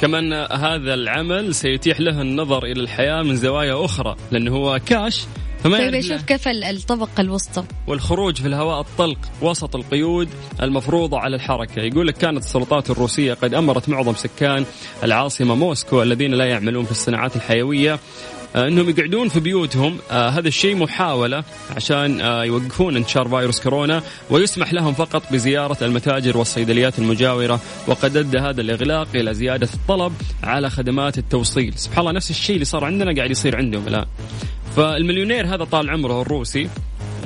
كمان 0.00 0.32
هذا 0.32 0.94
العمل 0.94 1.54
سيتيح 1.54 2.00
له 2.00 2.20
النظر 2.20 2.64
إلى 2.64 2.80
الحياة 2.80 3.22
من 3.22 3.36
زوايا 3.36 3.84
أخرى 3.84 4.16
لأنه 4.30 4.56
هو 4.56 4.80
كاش 4.86 5.24
فما 5.64 5.78
طيب 5.78 5.94
له. 5.94 6.16
كيف 6.16 6.48
ال- 6.48 6.64
الطبقة 6.64 7.20
الوسطى. 7.20 7.64
والخروج 7.86 8.36
في 8.36 8.46
الهواء 8.48 8.80
الطلق 8.80 9.18
وسط 9.42 9.76
القيود 9.76 10.28
المفروضة 10.62 11.18
على 11.18 11.36
الحركة. 11.36 11.82
يقول 11.82 12.06
لك 12.06 12.14
كانت 12.18 12.38
السلطات 12.44 12.90
الروسية 12.90 13.34
قد 13.34 13.54
أمرت 13.54 13.88
معظم 13.88 14.14
سكان 14.14 14.64
العاصمة 15.02 15.54
موسكو 15.54 16.02
الذين 16.02 16.30
لا 16.34 16.44
يعملون 16.44 16.84
في 16.84 16.90
الصناعات 16.90 17.36
الحيوية 17.36 17.98
آه، 18.56 18.68
إنهم 18.68 18.90
يقعدون 18.90 19.28
في 19.28 19.40
بيوتهم. 19.40 19.98
آه 20.10 20.28
هذا 20.28 20.48
الشيء 20.48 20.76
محاولة 20.76 21.44
عشان 21.76 22.20
آه 22.20 22.44
يوقفون 22.44 22.96
انتشار 22.96 23.28
فيروس 23.28 23.60
كورونا 23.60 24.02
ويسمح 24.30 24.72
لهم 24.72 24.94
فقط 24.94 25.22
بزيارة 25.32 25.76
المتاجر 25.84 26.36
والصيدليات 26.38 26.98
المجاورة 26.98 27.60
وقد 27.86 28.16
أدى 28.16 28.38
هذا 28.38 28.60
الإغلاق 28.60 29.08
إلى 29.14 29.34
زيادة 29.34 29.68
الطلب 29.74 30.12
على 30.42 30.70
خدمات 30.70 31.18
التوصيل. 31.18 31.72
سبحان 31.76 32.00
الله 32.00 32.12
نفس 32.12 32.30
الشيء 32.30 32.54
اللي 32.54 32.64
صار 32.64 32.84
عندنا 32.84 33.14
قاعد 33.16 33.30
يصير 33.30 33.56
عندهم 33.56 33.88
الآن. 33.88 34.06
فالمليونير 34.76 35.54
هذا 35.54 35.64
طال 35.64 35.90
عمره 35.90 36.22
الروسي 36.22 36.68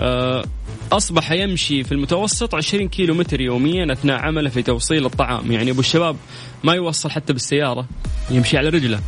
آه، 0.01 0.45
أصبح 0.93 1.33
يمشي 1.33 1.85
في 1.85 1.93
المتوسط 1.93 2.55
20 2.55 2.89
كيلو 2.89 3.15
متر 3.15 3.41
يوميا 3.41 3.93
أثناء 3.93 4.19
عمله 4.19 4.51
في 4.51 4.63
توصيل 4.63 5.07
الطعام. 5.07 5.53
يعني 5.53 5.71
أبو 5.71 5.81
الشباب 5.81 6.17
ما 6.65 6.75
يوصل 6.75 7.11
حتى 7.11 7.33
بالسيارة 7.33 7.87
يمشي 8.31 8.59
على 8.59 8.69
رجله. 8.69 9.01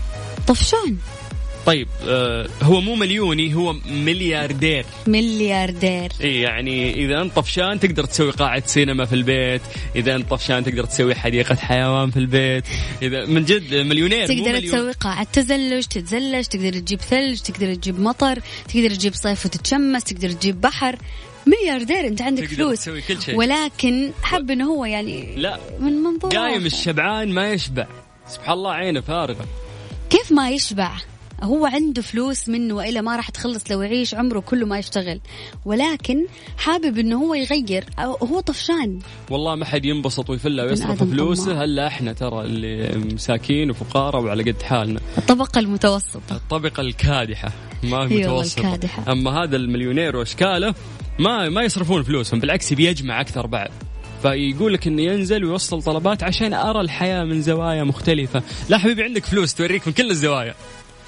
طفشان. 0.47 0.97
طيب 1.67 1.89
آه، 2.09 2.49
هو 2.63 2.81
مو 2.81 2.95
مليوني 2.95 3.55
هو 3.55 3.73
ملياردير. 3.87 4.85
ملياردير. 5.07 6.13
إي 6.21 6.41
يعني 6.41 6.95
إذا 6.95 7.23
أنت 7.23 7.37
طفشان 7.37 7.81
تقدر 7.81 8.05
تسوي 8.05 8.31
قاعه 8.31 8.67
سينما 8.67 9.05
في 9.05 9.15
البيت 9.15 9.63
إذا 9.97 10.17
أنت 10.17 10.31
طفشان 10.31 10.65
تقدر 10.65 10.85
تسوي 10.85 11.15
حديقة 11.15 11.55
حيوان 11.55 12.11
في 12.11 12.17
البيت. 12.17 12.65
إذا 13.03 13.27
من 13.27 13.45
جد 13.45 13.75
مليونير 13.75 14.27
تقدر 14.27 14.53
مليون. 14.53 14.73
تسوي 14.73 14.93
قاعة 14.93 15.27
تزلج 15.33 15.85
تتزلج 15.85 16.45
تقدر 16.45 16.73
تجيب 16.73 17.01
ثلج 17.01 17.41
تقدر 17.41 17.75
تجيب 17.75 18.01
مطر 18.01 18.39
تقدر 18.69 18.91
تجيب 18.91 19.15
صيف 19.15 19.47
وتتشمس 19.47 20.05
تقدر 20.05 20.31
تجيب 20.31 20.61
بحر. 20.61 20.97
ملياردير 21.47 22.07
أنت 22.07 22.23
عندك 22.23 22.43
تقدر 22.43 22.57
فلوس. 22.57 22.79
تسوي 22.81 23.01
كل 23.01 23.23
شيء. 23.23 23.37
ولكن 23.37 24.11
حب 24.23 24.51
إنه 24.51 24.65
هو 24.65 24.85
يعني 24.85 25.35
لا. 25.37 25.59
من 25.81 25.93
منظور 25.93 26.31
قايم. 26.31 26.67
الشبعان 26.67 27.29
ما 27.29 27.53
يشبع. 27.53 27.87
سبحان 28.29 28.53
الله 28.53 28.73
عينه 28.73 29.01
فارغة. 29.01 29.47
كيف 30.11 30.33
ما 30.33 30.51
يشبع؟ 30.51 30.93
هو 31.43 31.67
عنده 31.67 32.03
فلوس 32.03 32.49
منه 32.49 32.75
والا 32.75 33.01
ما 33.01 33.17
راح 33.17 33.31
تخلص 33.31 33.71
لو 33.71 33.83
يعيش 33.83 34.15
عمره 34.15 34.41
كله 34.41 34.67
ما 34.67 34.79
يشتغل. 34.79 35.21
ولكن 35.65 36.27
حابب 36.59 36.99
إنه 36.99 37.17
هو 37.17 37.35
يغير. 37.35 37.85
هو 37.99 38.41
طفشان. 38.41 38.99
والله 39.31 39.55
ما 39.55 39.65
حد 39.65 39.85
ينبسط 39.85 40.31
ويفلى 40.31 40.63
ابن 40.63 40.71
ويصرف 40.71 41.05
فلوسه. 41.05 41.65
الا 41.65 41.87
إحنا 41.87 42.13
ترى 42.13 42.41
اللي 42.41 42.97
مساكين 42.97 43.71
وفقراء 43.71 44.23
وعلى 44.23 44.53
قد 44.53 44.63
حالنا. 44.63 45.01
الطبقة 45.19 45.59
المتوسطة. 45.59 46.37
الطبقة 46.37 46.81
الكادحة. 46.81 47.53
ما 47.83 48.03
أيوة، 48.03 48.21
متوسطة. 48.21 48.59
الكادحة. 48.61 49.13
أما 49.13 49.31
هذا 49.31 49.57
المليونير 49.57 50.17
وإشكاله 50.17 50.75
ما 51.19 51.49
ما 51.49 51.63
يصرفون 51.63 52.03
فلوسهم. 52.03 52.41
بالعكس 52.41 52.73
بيجمع 52.73 53.21
أكثر 53.21 53.47
بعد 53.47 53.71
فيقول 54.23 54.73
لك 54.75 54.87
إنه 54.87 55.03
ينزل 55.03 55.45
ويوصل 55.45 55.83
طلبات 55.83 56.23
عشان 56.23 56.55
أرى 56.55 56.81
الحياة 56.81 57.25
من 57.25 57.43
زوايا 57.43 57.85
مختلفة. 57.85 58.43
لا 58.69 58.79
حبيبي 58.79 59.03
عندك 59.03 59.25
فلوس 59.25 59.55
توريك 59.55 59.87
من 59.87 59.93
كل 59.93 60.11
الزوايا. 60.11 60.55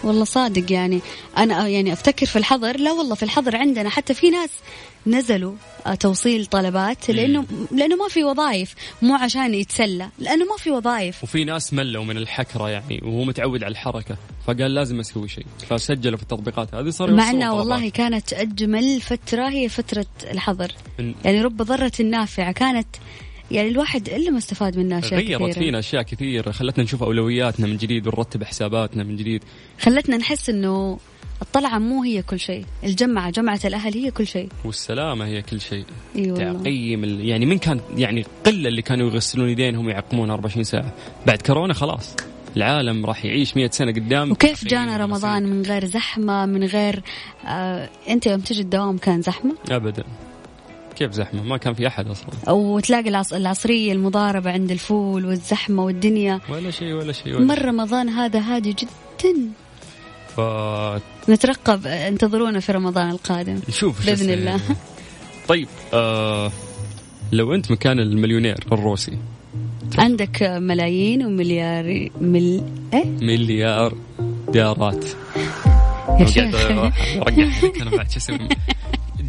والله 0.05 0.25
صادق 0.25 0.73
يعني. 0.73 1.01
أنا 1.37 1.69
يعني 1.69 1.93
أفتكر 1.93 2.27
في 2.27 2.37
الحظر 2.37 2.77
لا 2.77 2.93
والله 2.93 3.14
في 3.14 3.23
الحظر 3.23 3.57
عندنا 3.57 3.88
حتى 3.88 4.14
في 4.14 4.31
ناس 4.31 4.51
نزلوا 5.07 5.55
آه، 5.87 5.95
توصيل 5.95 6.47
طلبات 6.47 7.11
لأنه 7.11 7.45
لأنه 7.71 7.97
ما 7.97 8.09
في 8.09 8.25
وظائف 8.25 8.75
مو 9.03 9.14
عشان 9.14 9.55
يتسلى 9.55 10.09
لأنه 10.19 10.45
ما 10.45 10.57
في 10.59 10.71
وظائف. 10.71 11.25
وفي 11.25 11.45
ناس 11.45 11.75
ملوا 11.75 12.05
من 12.05 12.17
الحكرة 12.17 12.71
يعني 12.71 13.01
وهو 13.05 13.25
متعود 13.25 13.64
على 13.64 13.73
الحركة 13.73 14.17
فقال 14.47 14.75
لازم 14.75 15.01
أسوي 15.01 15.29
شيء 15.29 15.47
فسجلوا 15.71 16.17
في 16.17 16.23
التطبيقات 16.23 16.75
هذه 16.75 16.90
صار 16.90 17.11
مع 17.12 17.31
انها 17.31 17.51
والله. 17.51 17.88
كانت 17.88 18.33
أجمل 18.33 19.01
فترة 19.01 19.49
هي 19.49 19.69
فترة 19.69 20.07
الحظر. 20.31 20.73
يعني 21.25 21.43
رب 21.43 21.57
ضاره 21.57 21.93
نافعة 22.03 22.53
كانت 22.53 22.88
يعني 23.55 23.69
الواحد 23.69 24.09
إلا 24.09 24.31
ما 24.31 24.38
استفاد 24.38 24.79
منها 24.79 24.99
أشياء 24.99 25.21
غيرت 25.21 25.43
كثيرة. 25.43 25.53
فينا 25.64 25.79
أشياء 25.79 26.03
كثير 26.03 26.53
خلتنا 26.53 26.85
نشوف 26.85 27.03
أولوياتنا 27.03 27.67
من 27.67 27.77
جديد 27.77 28.07
ونرتب 28.07 28.45
حساباتنا 28.45 29.05
من 29.05 29.17
جديد. 29.17 29.43
خلتنا 29.81 30.17
نحس 30.17 30.51
إنه 30.51 30.99
الطلعة 31.43 31.79
مو 31.79 32.03
هي 32.03 32.23
كل 32.23 32.40
شيء. 32.40 32.64
الجمعة 32.85 33.31
جمعة 33.31 33.61
الأهل 33.64 33.95
هي 33.95 34.11
كل 34.11 34.27
شيء. 34.27 34.49
والسلامة 34.64 35.27
هي 35.27 35.43
كل 35.43 35.61
شيء. 35.61 35.85
تعقيم 36.14 37.05
ال- 37.05 37.25
يعني 37.29 37.47
من 37.47 37.59
كان 37.59 37.81
يعني 37.97 38.25
قلة 38.47 38.69
اللي 38.69 38.83
كانوا 38.83 39.07
يغسلون 39.11 39.49
يدينهم 39.49 39.87
ويعقمون 39.87 40.31
24 40.31 40.64
ساعة. 40.64 40.93
بعد 41.27 41.43
كورونا 41.43 41.75
خلاص. 41.75 42.17
العالم 42.57 43.07
راح 43.07 43.25
يعيش 43.25 43.57
100 43.57 43.71
سنة 43.71 43.93
قدام. 43.93 44.31
وكيف 44.31 44.64
جانا. 44.64 44.97
رمضان 44.97 45.43
من 45.47 45.62
غير 45.62 45.85
زحمة 45.85 46.47
من 46.47 46.64
غير 46.64 47.03
آه 47.47 47.88
أنت 48.09 48.27
يوم 48.27 48.40
تجي 48.40 48.61
الدوام 48.62 48.99
كان 48.99 49.23
زحمة؟ 49.23 49.55
ابدا. 49.71 50.05
كيف 50.96 51.12
زحمة؟ 51.12 51.42
ما 51.42 51.57
كان 51.57 51.74
في 51.74 51.87
أحد 51.87 52.09
أصلا. 52.09 52.28
أو 52.48 52.80
تلاقي 52.80 53.09
العص... 53.09 53.33
العصرية 53.33 53.92
المضاربة 53.92 54.50
عند 54.50 54.70
الفول 54.70 55.26
والزحمة 55.26 55.85
والدنيا. 55.85 56.40
ولا 56.48 56.70
شيء 56.70 56.92
ولا 56.92 57.12
شيء 57.12 57.35
ولا 57.35 57.44
مر 57.44 57.64
رمضان 57.64 58.09
هذا 58.09 58.40
هادي 58.40 58.72
جدا. 58.72 59.35
ف... 60.37 60.40
نترقب 61.30 61.87
انتظرونا 61.87 62.61
في 62.61 62.72
رمضان 62.72 63.11
القادم. 63.11 63.61
نشوف 63.68 64.09
يصير. 64.09 64.35
الله. 64.35 64.61
طيب 65.48 65.68
آه 65.94 66.52
لو 67.33 67.54
أنت 67.54 67.70
مكان 67.70 67.98
المليونير 67.98 68.64
الروسي 68.72 69.18
عندك 69.98 70.42
ملايين 70.42 71.26
ومليار 71.26 72.09
مل 72.20 72.62
إيه؟ 72.94 73.04
مليار 73.04 73.94
ديارات. 74.48 75.04
يا 76.20 76.26
شيخ. 76.26 76.54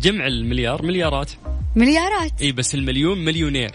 جمع 0.06 0.28
المليار 0.28 0.86
مليارات. 0.86 1.32
مليارات. 1.76 2.42
إي 2.42 2.52
بس 2.52 2.76
المليون 2.76 3.26
مليونير. 3.26 3.72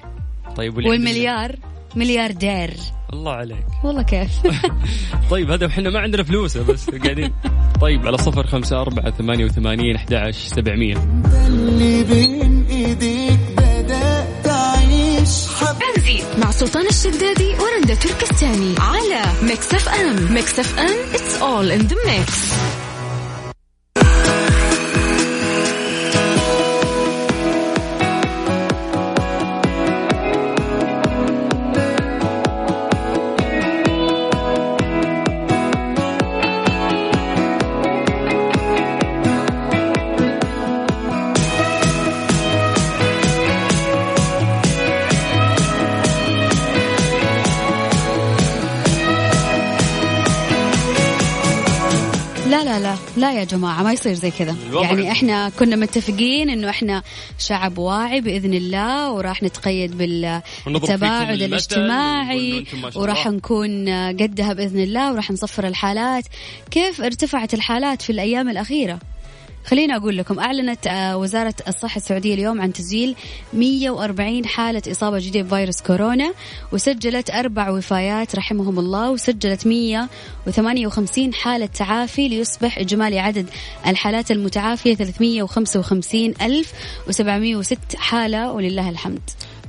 طيب 0.57 0.77
والمليار 0.77 1.57
ملياردير. 1.97 2.71
الله 3.12 3.33
عليك. 3.33 3.66
والله 3.85 4.03
كيف. 4.03 4.31
طيب 5.31 5.51
هذا 5.51 5.66
إحنا 5.66 5.90
ما 5.90 6.01
عندنا 6.01 6.23
فلوسه 6.23 6.62
بس 6.62 6.90
قاعدين. 6.90 7.33
طيب 7.81 8.07
على 8.07 8.19
صفر 8.19 8.47
خمسة 8.47 8.81
أربعة 8.81 9.11
ثمانية 9.11 9.45
وثمانين 9.45 9.97
أحد 9.97 10.14
عشر 10.14 10.49
سبعمية. 10.49 10.97
اللي 11.47 12.05
بين 12.05 12.66
ايديك 12.71 13.40
بدأت 13.57 14.47
اعيش 14.47 15.47
حب 15.61 15.79
ترانزيت 15.79 16.38
مع 16.38 16.51
سلطان 16.51 16.87
الشدادي 16.87 17.49
ورندا 17.49 17.95
تركستاني 17.95 18.75
على 18.79 19.23
Mix 19.43 19.75
FM. 19.75 20.35
Mix 20.35 20.59
FM 20.59 21.12
it's 21.12 21.43
all 21.43 21.81
in 21.81 21.88
the 21.88 21.97
mix. 22.07 22.80
يا 53.40 53.44
جماعة 53.44 53.83
ما 53.83 53.92
يصير 53.92 54.12
زي 54.12 54.31
كذا. 54.31 54.57
يعني 54.72 55.12
إحنا 55.12 55.48
كنا 55.48 55.76
متفقين 55.76 56.50
إنه 56.50 56.70
إحنا 56.70 57.03
شعب 57.38 57.79
واعي 57.79 58.20
بإذن 58.20 58.55
الله 58.55 59.12
وراح 59.12 59.42
نتقيد 59.42 59.98
بالتباعد 59.98 61.42
الاجتماعي 61.42 62.64
وراح. 62.94 63.26
نكون 63.26 63.88
قدها 64.09 64.53
بإذن 64.53 64.81
الله 64.81 65.12
وراح 65.12 65.31
نصفر 65.31 65.66
الحالات. 65.66 66.24
كيف 66.70 67.00
ارتفعت 67.00 67.55
الحالات 67.55 68.03
في 68.03 68.11
الأيام 68.11 68.48
الأخيرة؟ 68.48 68.98
خليني 69.64 69.96
أقول 69.96 70.18
لكم 70.18 70.38
أعلنت 70.38 70.87
آه، 70.87 71.16
وزارة 71.16 71.55
الصحة 71.68 71.96
السعودية 71.96 72.35
اليوم 72.35 72.61
عن 72.61 72.73
تسجيل 72.73 73.16
140 73.53 74.46
حالة 74.46 74.83
إصابة 74.90 75.18
جديدة 75.18 75.42
بفيروس 75.42 75.83
كورونا 75.83 76.33
وسجلت 76.73 77.31
أربع 77.31 77.70
وفايات 77.70 78.37
رحمهم 78.37 78.79
الله 78.79 79.11
وسجلت 79.11 79.66
158 79.66 81.35
حالة 81.35 81.66
تعافي 81.66 82.29
ليصبح 82.29 82.79
إجمالي 82.79 83.18
عدد 83.18 83.46
الحالات 83.87 84.31
المتعافية 84.31 84.94
355,706 84.94 87.79
حالة 87.99 88.53
ولله 88.53 88.90
الحمد. 88.90 89.20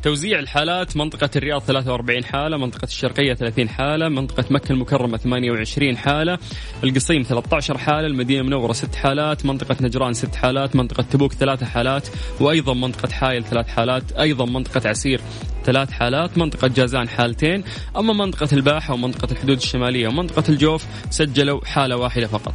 توزيع 0.04 0.40
الحالات 0.40 0.98
منطقة 0.98 1.30
الرياض 1.36 1.62
43 1.62 2.24
حالة 2.24 2.58
منطقة 2.58 2.86
الشرقية 2.86 3.34
30 3.34 3.70
حالة 3.70 4.10
منطقة 4.10 4.46
مكة 4.50 4.72
المكرمة 4.72 5.18
28 5.18 5.98
حالة 5.98 6.38
القصيم 6.84 7.24
13 7.24 7.78
حالة 7.78 8.08
المدينة 8.08 8.42
المنورة 8.42 8.74
6 8.74 8.98
حالات 8.98 9.46
منطقة 9.46 9.76
نجران 9.82 10.14
6 10.14 10.38
حالات 10.38 10.76
منطقة 10.76 11.04
تبوك 11.04 11.34
3 11.34 11.66
حالات 11.66 12.08
وأيضا 12.40 12.74
منطقة 12.74 13.12
حايل 13.12 13.44
3 13.44 13.70
حالات 13.70 14.12
أيضا 14.12 14.46
منطقة 14.46 14.90
عسير 14.90 15.22
ثلاث 15.66 15.92
حالات 15.92 16.38
منطقة 16.38 16.68
جازان 16.68 17.10
حالتين. 17.10 17.64
أما 17.98 18.14
منطقة 18.14 18.48
الباحة 18.54 18.94
ومنطقة 18.94 19.32
الحدود 19.32 19.58
الشمالية 19.58 20.08
ومنطقة 20.08 20.44
الجوف 20.50 20.86
سجلوا 21.10 21.66
حالة 21.66 21.98
واحدة 21.98 22.28
فقط. 22.28 22.54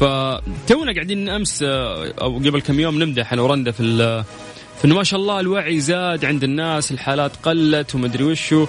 فتونا 0.00 0.92
قاعدين 0.92 1.28
أمس 1.28 1.62
أو 1.62 2.36
قبل 2.36 2.60
كم 2.60 2.80
يوم 2.80 3.02
نمدح 3.02 3.32
أنا 3.32 3.42
ورندا 3.42 3.70
في 3.70 3.80
ال- 4.78 4.80
في 4.80 4.84
انه 4.84 4.94
ما 4.94 5.04
شاء 5.04 5.20
الله 5.20 5.40
الوعي 5.40 5.80
زاد 5.80 6.24
عند 6.24 6.44
الناس 6.44 6.92
الحالات 6.92 7.36
قلت 7.42 7.94
ومدري 7.94 8.24
وشو. 8.24 8.66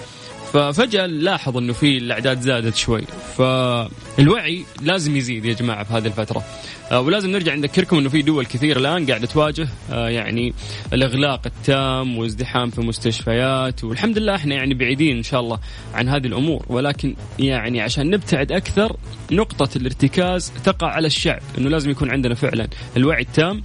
ففجأة 0.54 1.08
نلاحظ 1.08 1.58
إنه 1.58 1.74
في 1.74 1.98
الأعداد 1.98 2.41
زادت 2.41 2.76
شوي. 2.76 3.04
فالوعي 3.38 4.65
لازم 4.82 5.15
يزيد 5.15 5.45
يا 5.45 5.54
جماعة 5.54 5.84
في 5.84 5.93
هذه 5.93 6.06
الفترة. 6.08 6.43
آه، 6.91 7.02
ولازم 7.02 7.32
نرجع 7.32 7.56
نذكركم 7.56 7.98
إنه 7.98 8.10
في 8.10 8.22
دول 8.22 8.45
كثير 8.45 8.78
الآن 8.78 9.06
قاعدة 9.06 9.28
تواجه 9.28 9.67
آه، 9.91 10.10
يعني 10.10 10.54
الأغلاق 10.93 11.41
التام 11.45 12.17
وازدحام 12.17 12.69
في 12.69 12.82
مستشفيات. 12.82 13.84
والحمد 13.84 14.17
لله 14.17 14.36
إحنا 14.36 14.56
يعني 14.56 14.74
بعيدين 14.74 15.17
إن 15.17 15.24
شاء 15.24 15.39
الله 15.39 15.60
عن 15.93 16.10
هذه 16.10 16.28
الأمور. 16.28 16.65
ولكن 16.69 17.15
يعني 17.39 17.82
عشان 17.82 18.10
نبتعد 18.10 18.52
أكثر 18.52 18.95
نقطة 19.32 19.69
الارتكاز 19.76 20.52
تقع 20.63 20.88
على 20.88 21.08
الشعب. 21.08 21.41
إنه 21.58 21.69
لازم 21.69 21.89
يكون 21.91 22.12
عندنا 22.12 22.36
فعلا 22.36 22.67
الوعي 22.98 23.22
التام 23.22 23.63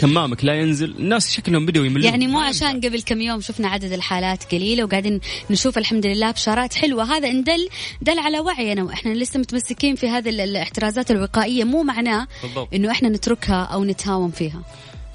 كمامك 0.00 0.44
لا 0.44 0.54
ينزل 0.54 0.90
الناس 0.98 1.30
شكلهم 1.30 1.66
بدوا 1.66 1.86
يملون. 1.86 2.04
يعني 2.04 2.26
مو 2.26 2.38
عشان 2.38 2.80
قبل 2.80 3.02
كم 3.02 3.20
يوم 3.20 3.40
شفنا 3.40 3.68
عدد 3.68 3.92
الحالات 3.92 4.44
قليلة 4.54 4.84
وقاعدين 4.84 5.20
نشوف 5.50 5.78
الحمد 5.78 6.06
لله 6.06 6.30
بشارات 6.30 6.74
حلوة. 6.74 7.16
هذا 7.16 7.28
إن 7.30 7.44
دل 7.44 7.68
دل 8.02 8.18
على 8.18 8.40
وعينا 8.40 8.82
وإحنا 8.82 9.14
لسه 9.14 9.40
متمسكين 9.40 9.94
في 9.96 10.08
هذه 10.08 10.28
ال- 10.28 10.40
الاحترازات 10.40 11.10
الوقائية 11.10 11.64
مو 11.64 11.82
معناه. 11.82 12.26
إنه 12.74 12.90
إحنا 12.90 13.08
نتركها 13.08 13.62
أو 13.64 13.84
نتهاون 13.84 14.30
فيها. 14.30 14.62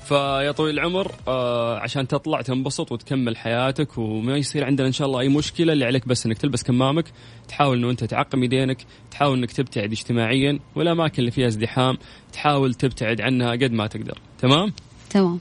فيا 0.09 0.51
طويل 0.51 0.79
العمر 0.79 1.11
آه 1.27 1.79
عشان 1.79 2.07
تطلع 2.07 2.41
تنبسط 2.41 2.91
وتكمل 2.91 3.37
حياتك 3.37 3.97
وما 3.97 4.37
يصير 4.37 4.65
عندنا 4.65 4.87
إن 4.87 4.91
شاء 4.91 5.07
الله 5.07 5.19
أي 5.19 5.29
مشكلة 5.29 5.73
اللي 5.73 5.85
عليك 5.85 6.07
بس 6.07 6.25
إنك 6.25 6.37
تلبس 6.37 6.63
كمامك 6.63 7.05
تحاول 7.47 7.77
إنه 7.77 7.89
أنت 7.89 8.03
تعقم 8.03 8.43
يدينك 8.43 8.77
تحاول 9.11 9.37
إنك 9.37 9.51
تبتعد 9.51 9.91
اجتماعيا 9.91 10.59
والاماكن 10.75 11.19
اللي 11.19 11.31
فيها 11.31 11.47
ازدحام 11.47 11.97
تحاول 12.33 12.73
تبتعد 12.73 13.21
عنها 13.21 13.51
قد 13.51 13.71
ما 13.71 13.87
تقدر. 13.87 14.17
تمام؟ 14.39 14.73
تمام. 15.09 15.39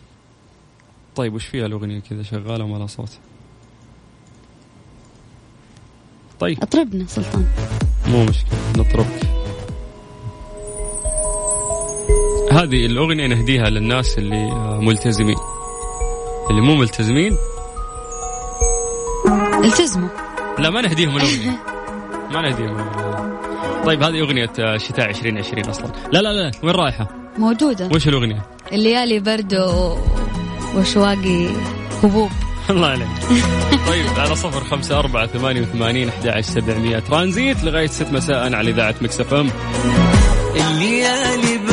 طيب 1.17 1.35
وش 1.35 1.47
فيها 1.47 1.67
الأغنية 1.67 2.01
كذا 2.01 2.23
شغالة 2.23 2.65
وما 2.65 2.79
لها 2.79 2.87
صوت؟ 2.87 3.19
طيب. 6.41 6.63
اطربنا 6.63 7.07
سلطان. 7.07 7.47
مو 8.09 8.25
مشكلة 8.25 8.59
نطربك. 8.77 9.28
هذه 12.59 12.87
الأغنية 12.87 13.27
نهديها 13.27 13.71
للناس 13.71 14.19
اللي 14.19 14.53
آه، 14.53 14.81
ملتزمين. 14.83 15.37
اللي 16.51 16.61
مو 16.61 16.75
ملتزمين؟ 16.75 17.37
التزموا. 19.65 20.09
لا 20.59 20.71
ما 20.71 20.81
نهديهم 20.81 21.17
الأغنية. 21.17 21.51
ما 22.33 22.43
نهديهم 22.43 22.77
الأغنية. 22.77 23.85
طيب 23.85 24.03
هذه 24.03 24.21
أغنية 24.21 24.53
آه، 24.59 24.77
شتاء 24.77 25.09
2020 25.11 25.69
أصلا. 25.69 25.93
لا 26.13 26.19
لا 26.19 26.33
لا 26.33 26.51
وين 26.63 26.75
رايحة؟ 26.75 27.09
موجودة. 27.39 27.89
وش 27.95 28.09
الأغنية؟ 28.09 28.47
الليالي 28.73 29.21
برد 29.21 29.55
وشواقي 30.77 31.47
هبوب. 32.03 32.31
الله 32.71 32.87
عليك. 32.87 33.09
طيب 33.89 34.07
على 34.19 34.37
صفر 34.37 34.65
خمسة 34.65 34.99
أربعة 34.99 35.27
ثمانية 35.27 35.61
وثمانين 35.61 36.09
أحد 36.09 36.29
عشر 36.29 36.43
سبعمية 36.43 36.99
ترانزيت 36.99 37.65
لغاية 37.65 37.87
ست 37.87 38.13
مساء 38.13 38.55
على 38.55 38.71
إذاعة 38.71 38.95
مكسف 39.01 39.35
أم. 39.35 39.49
الليالي 40.57 41.68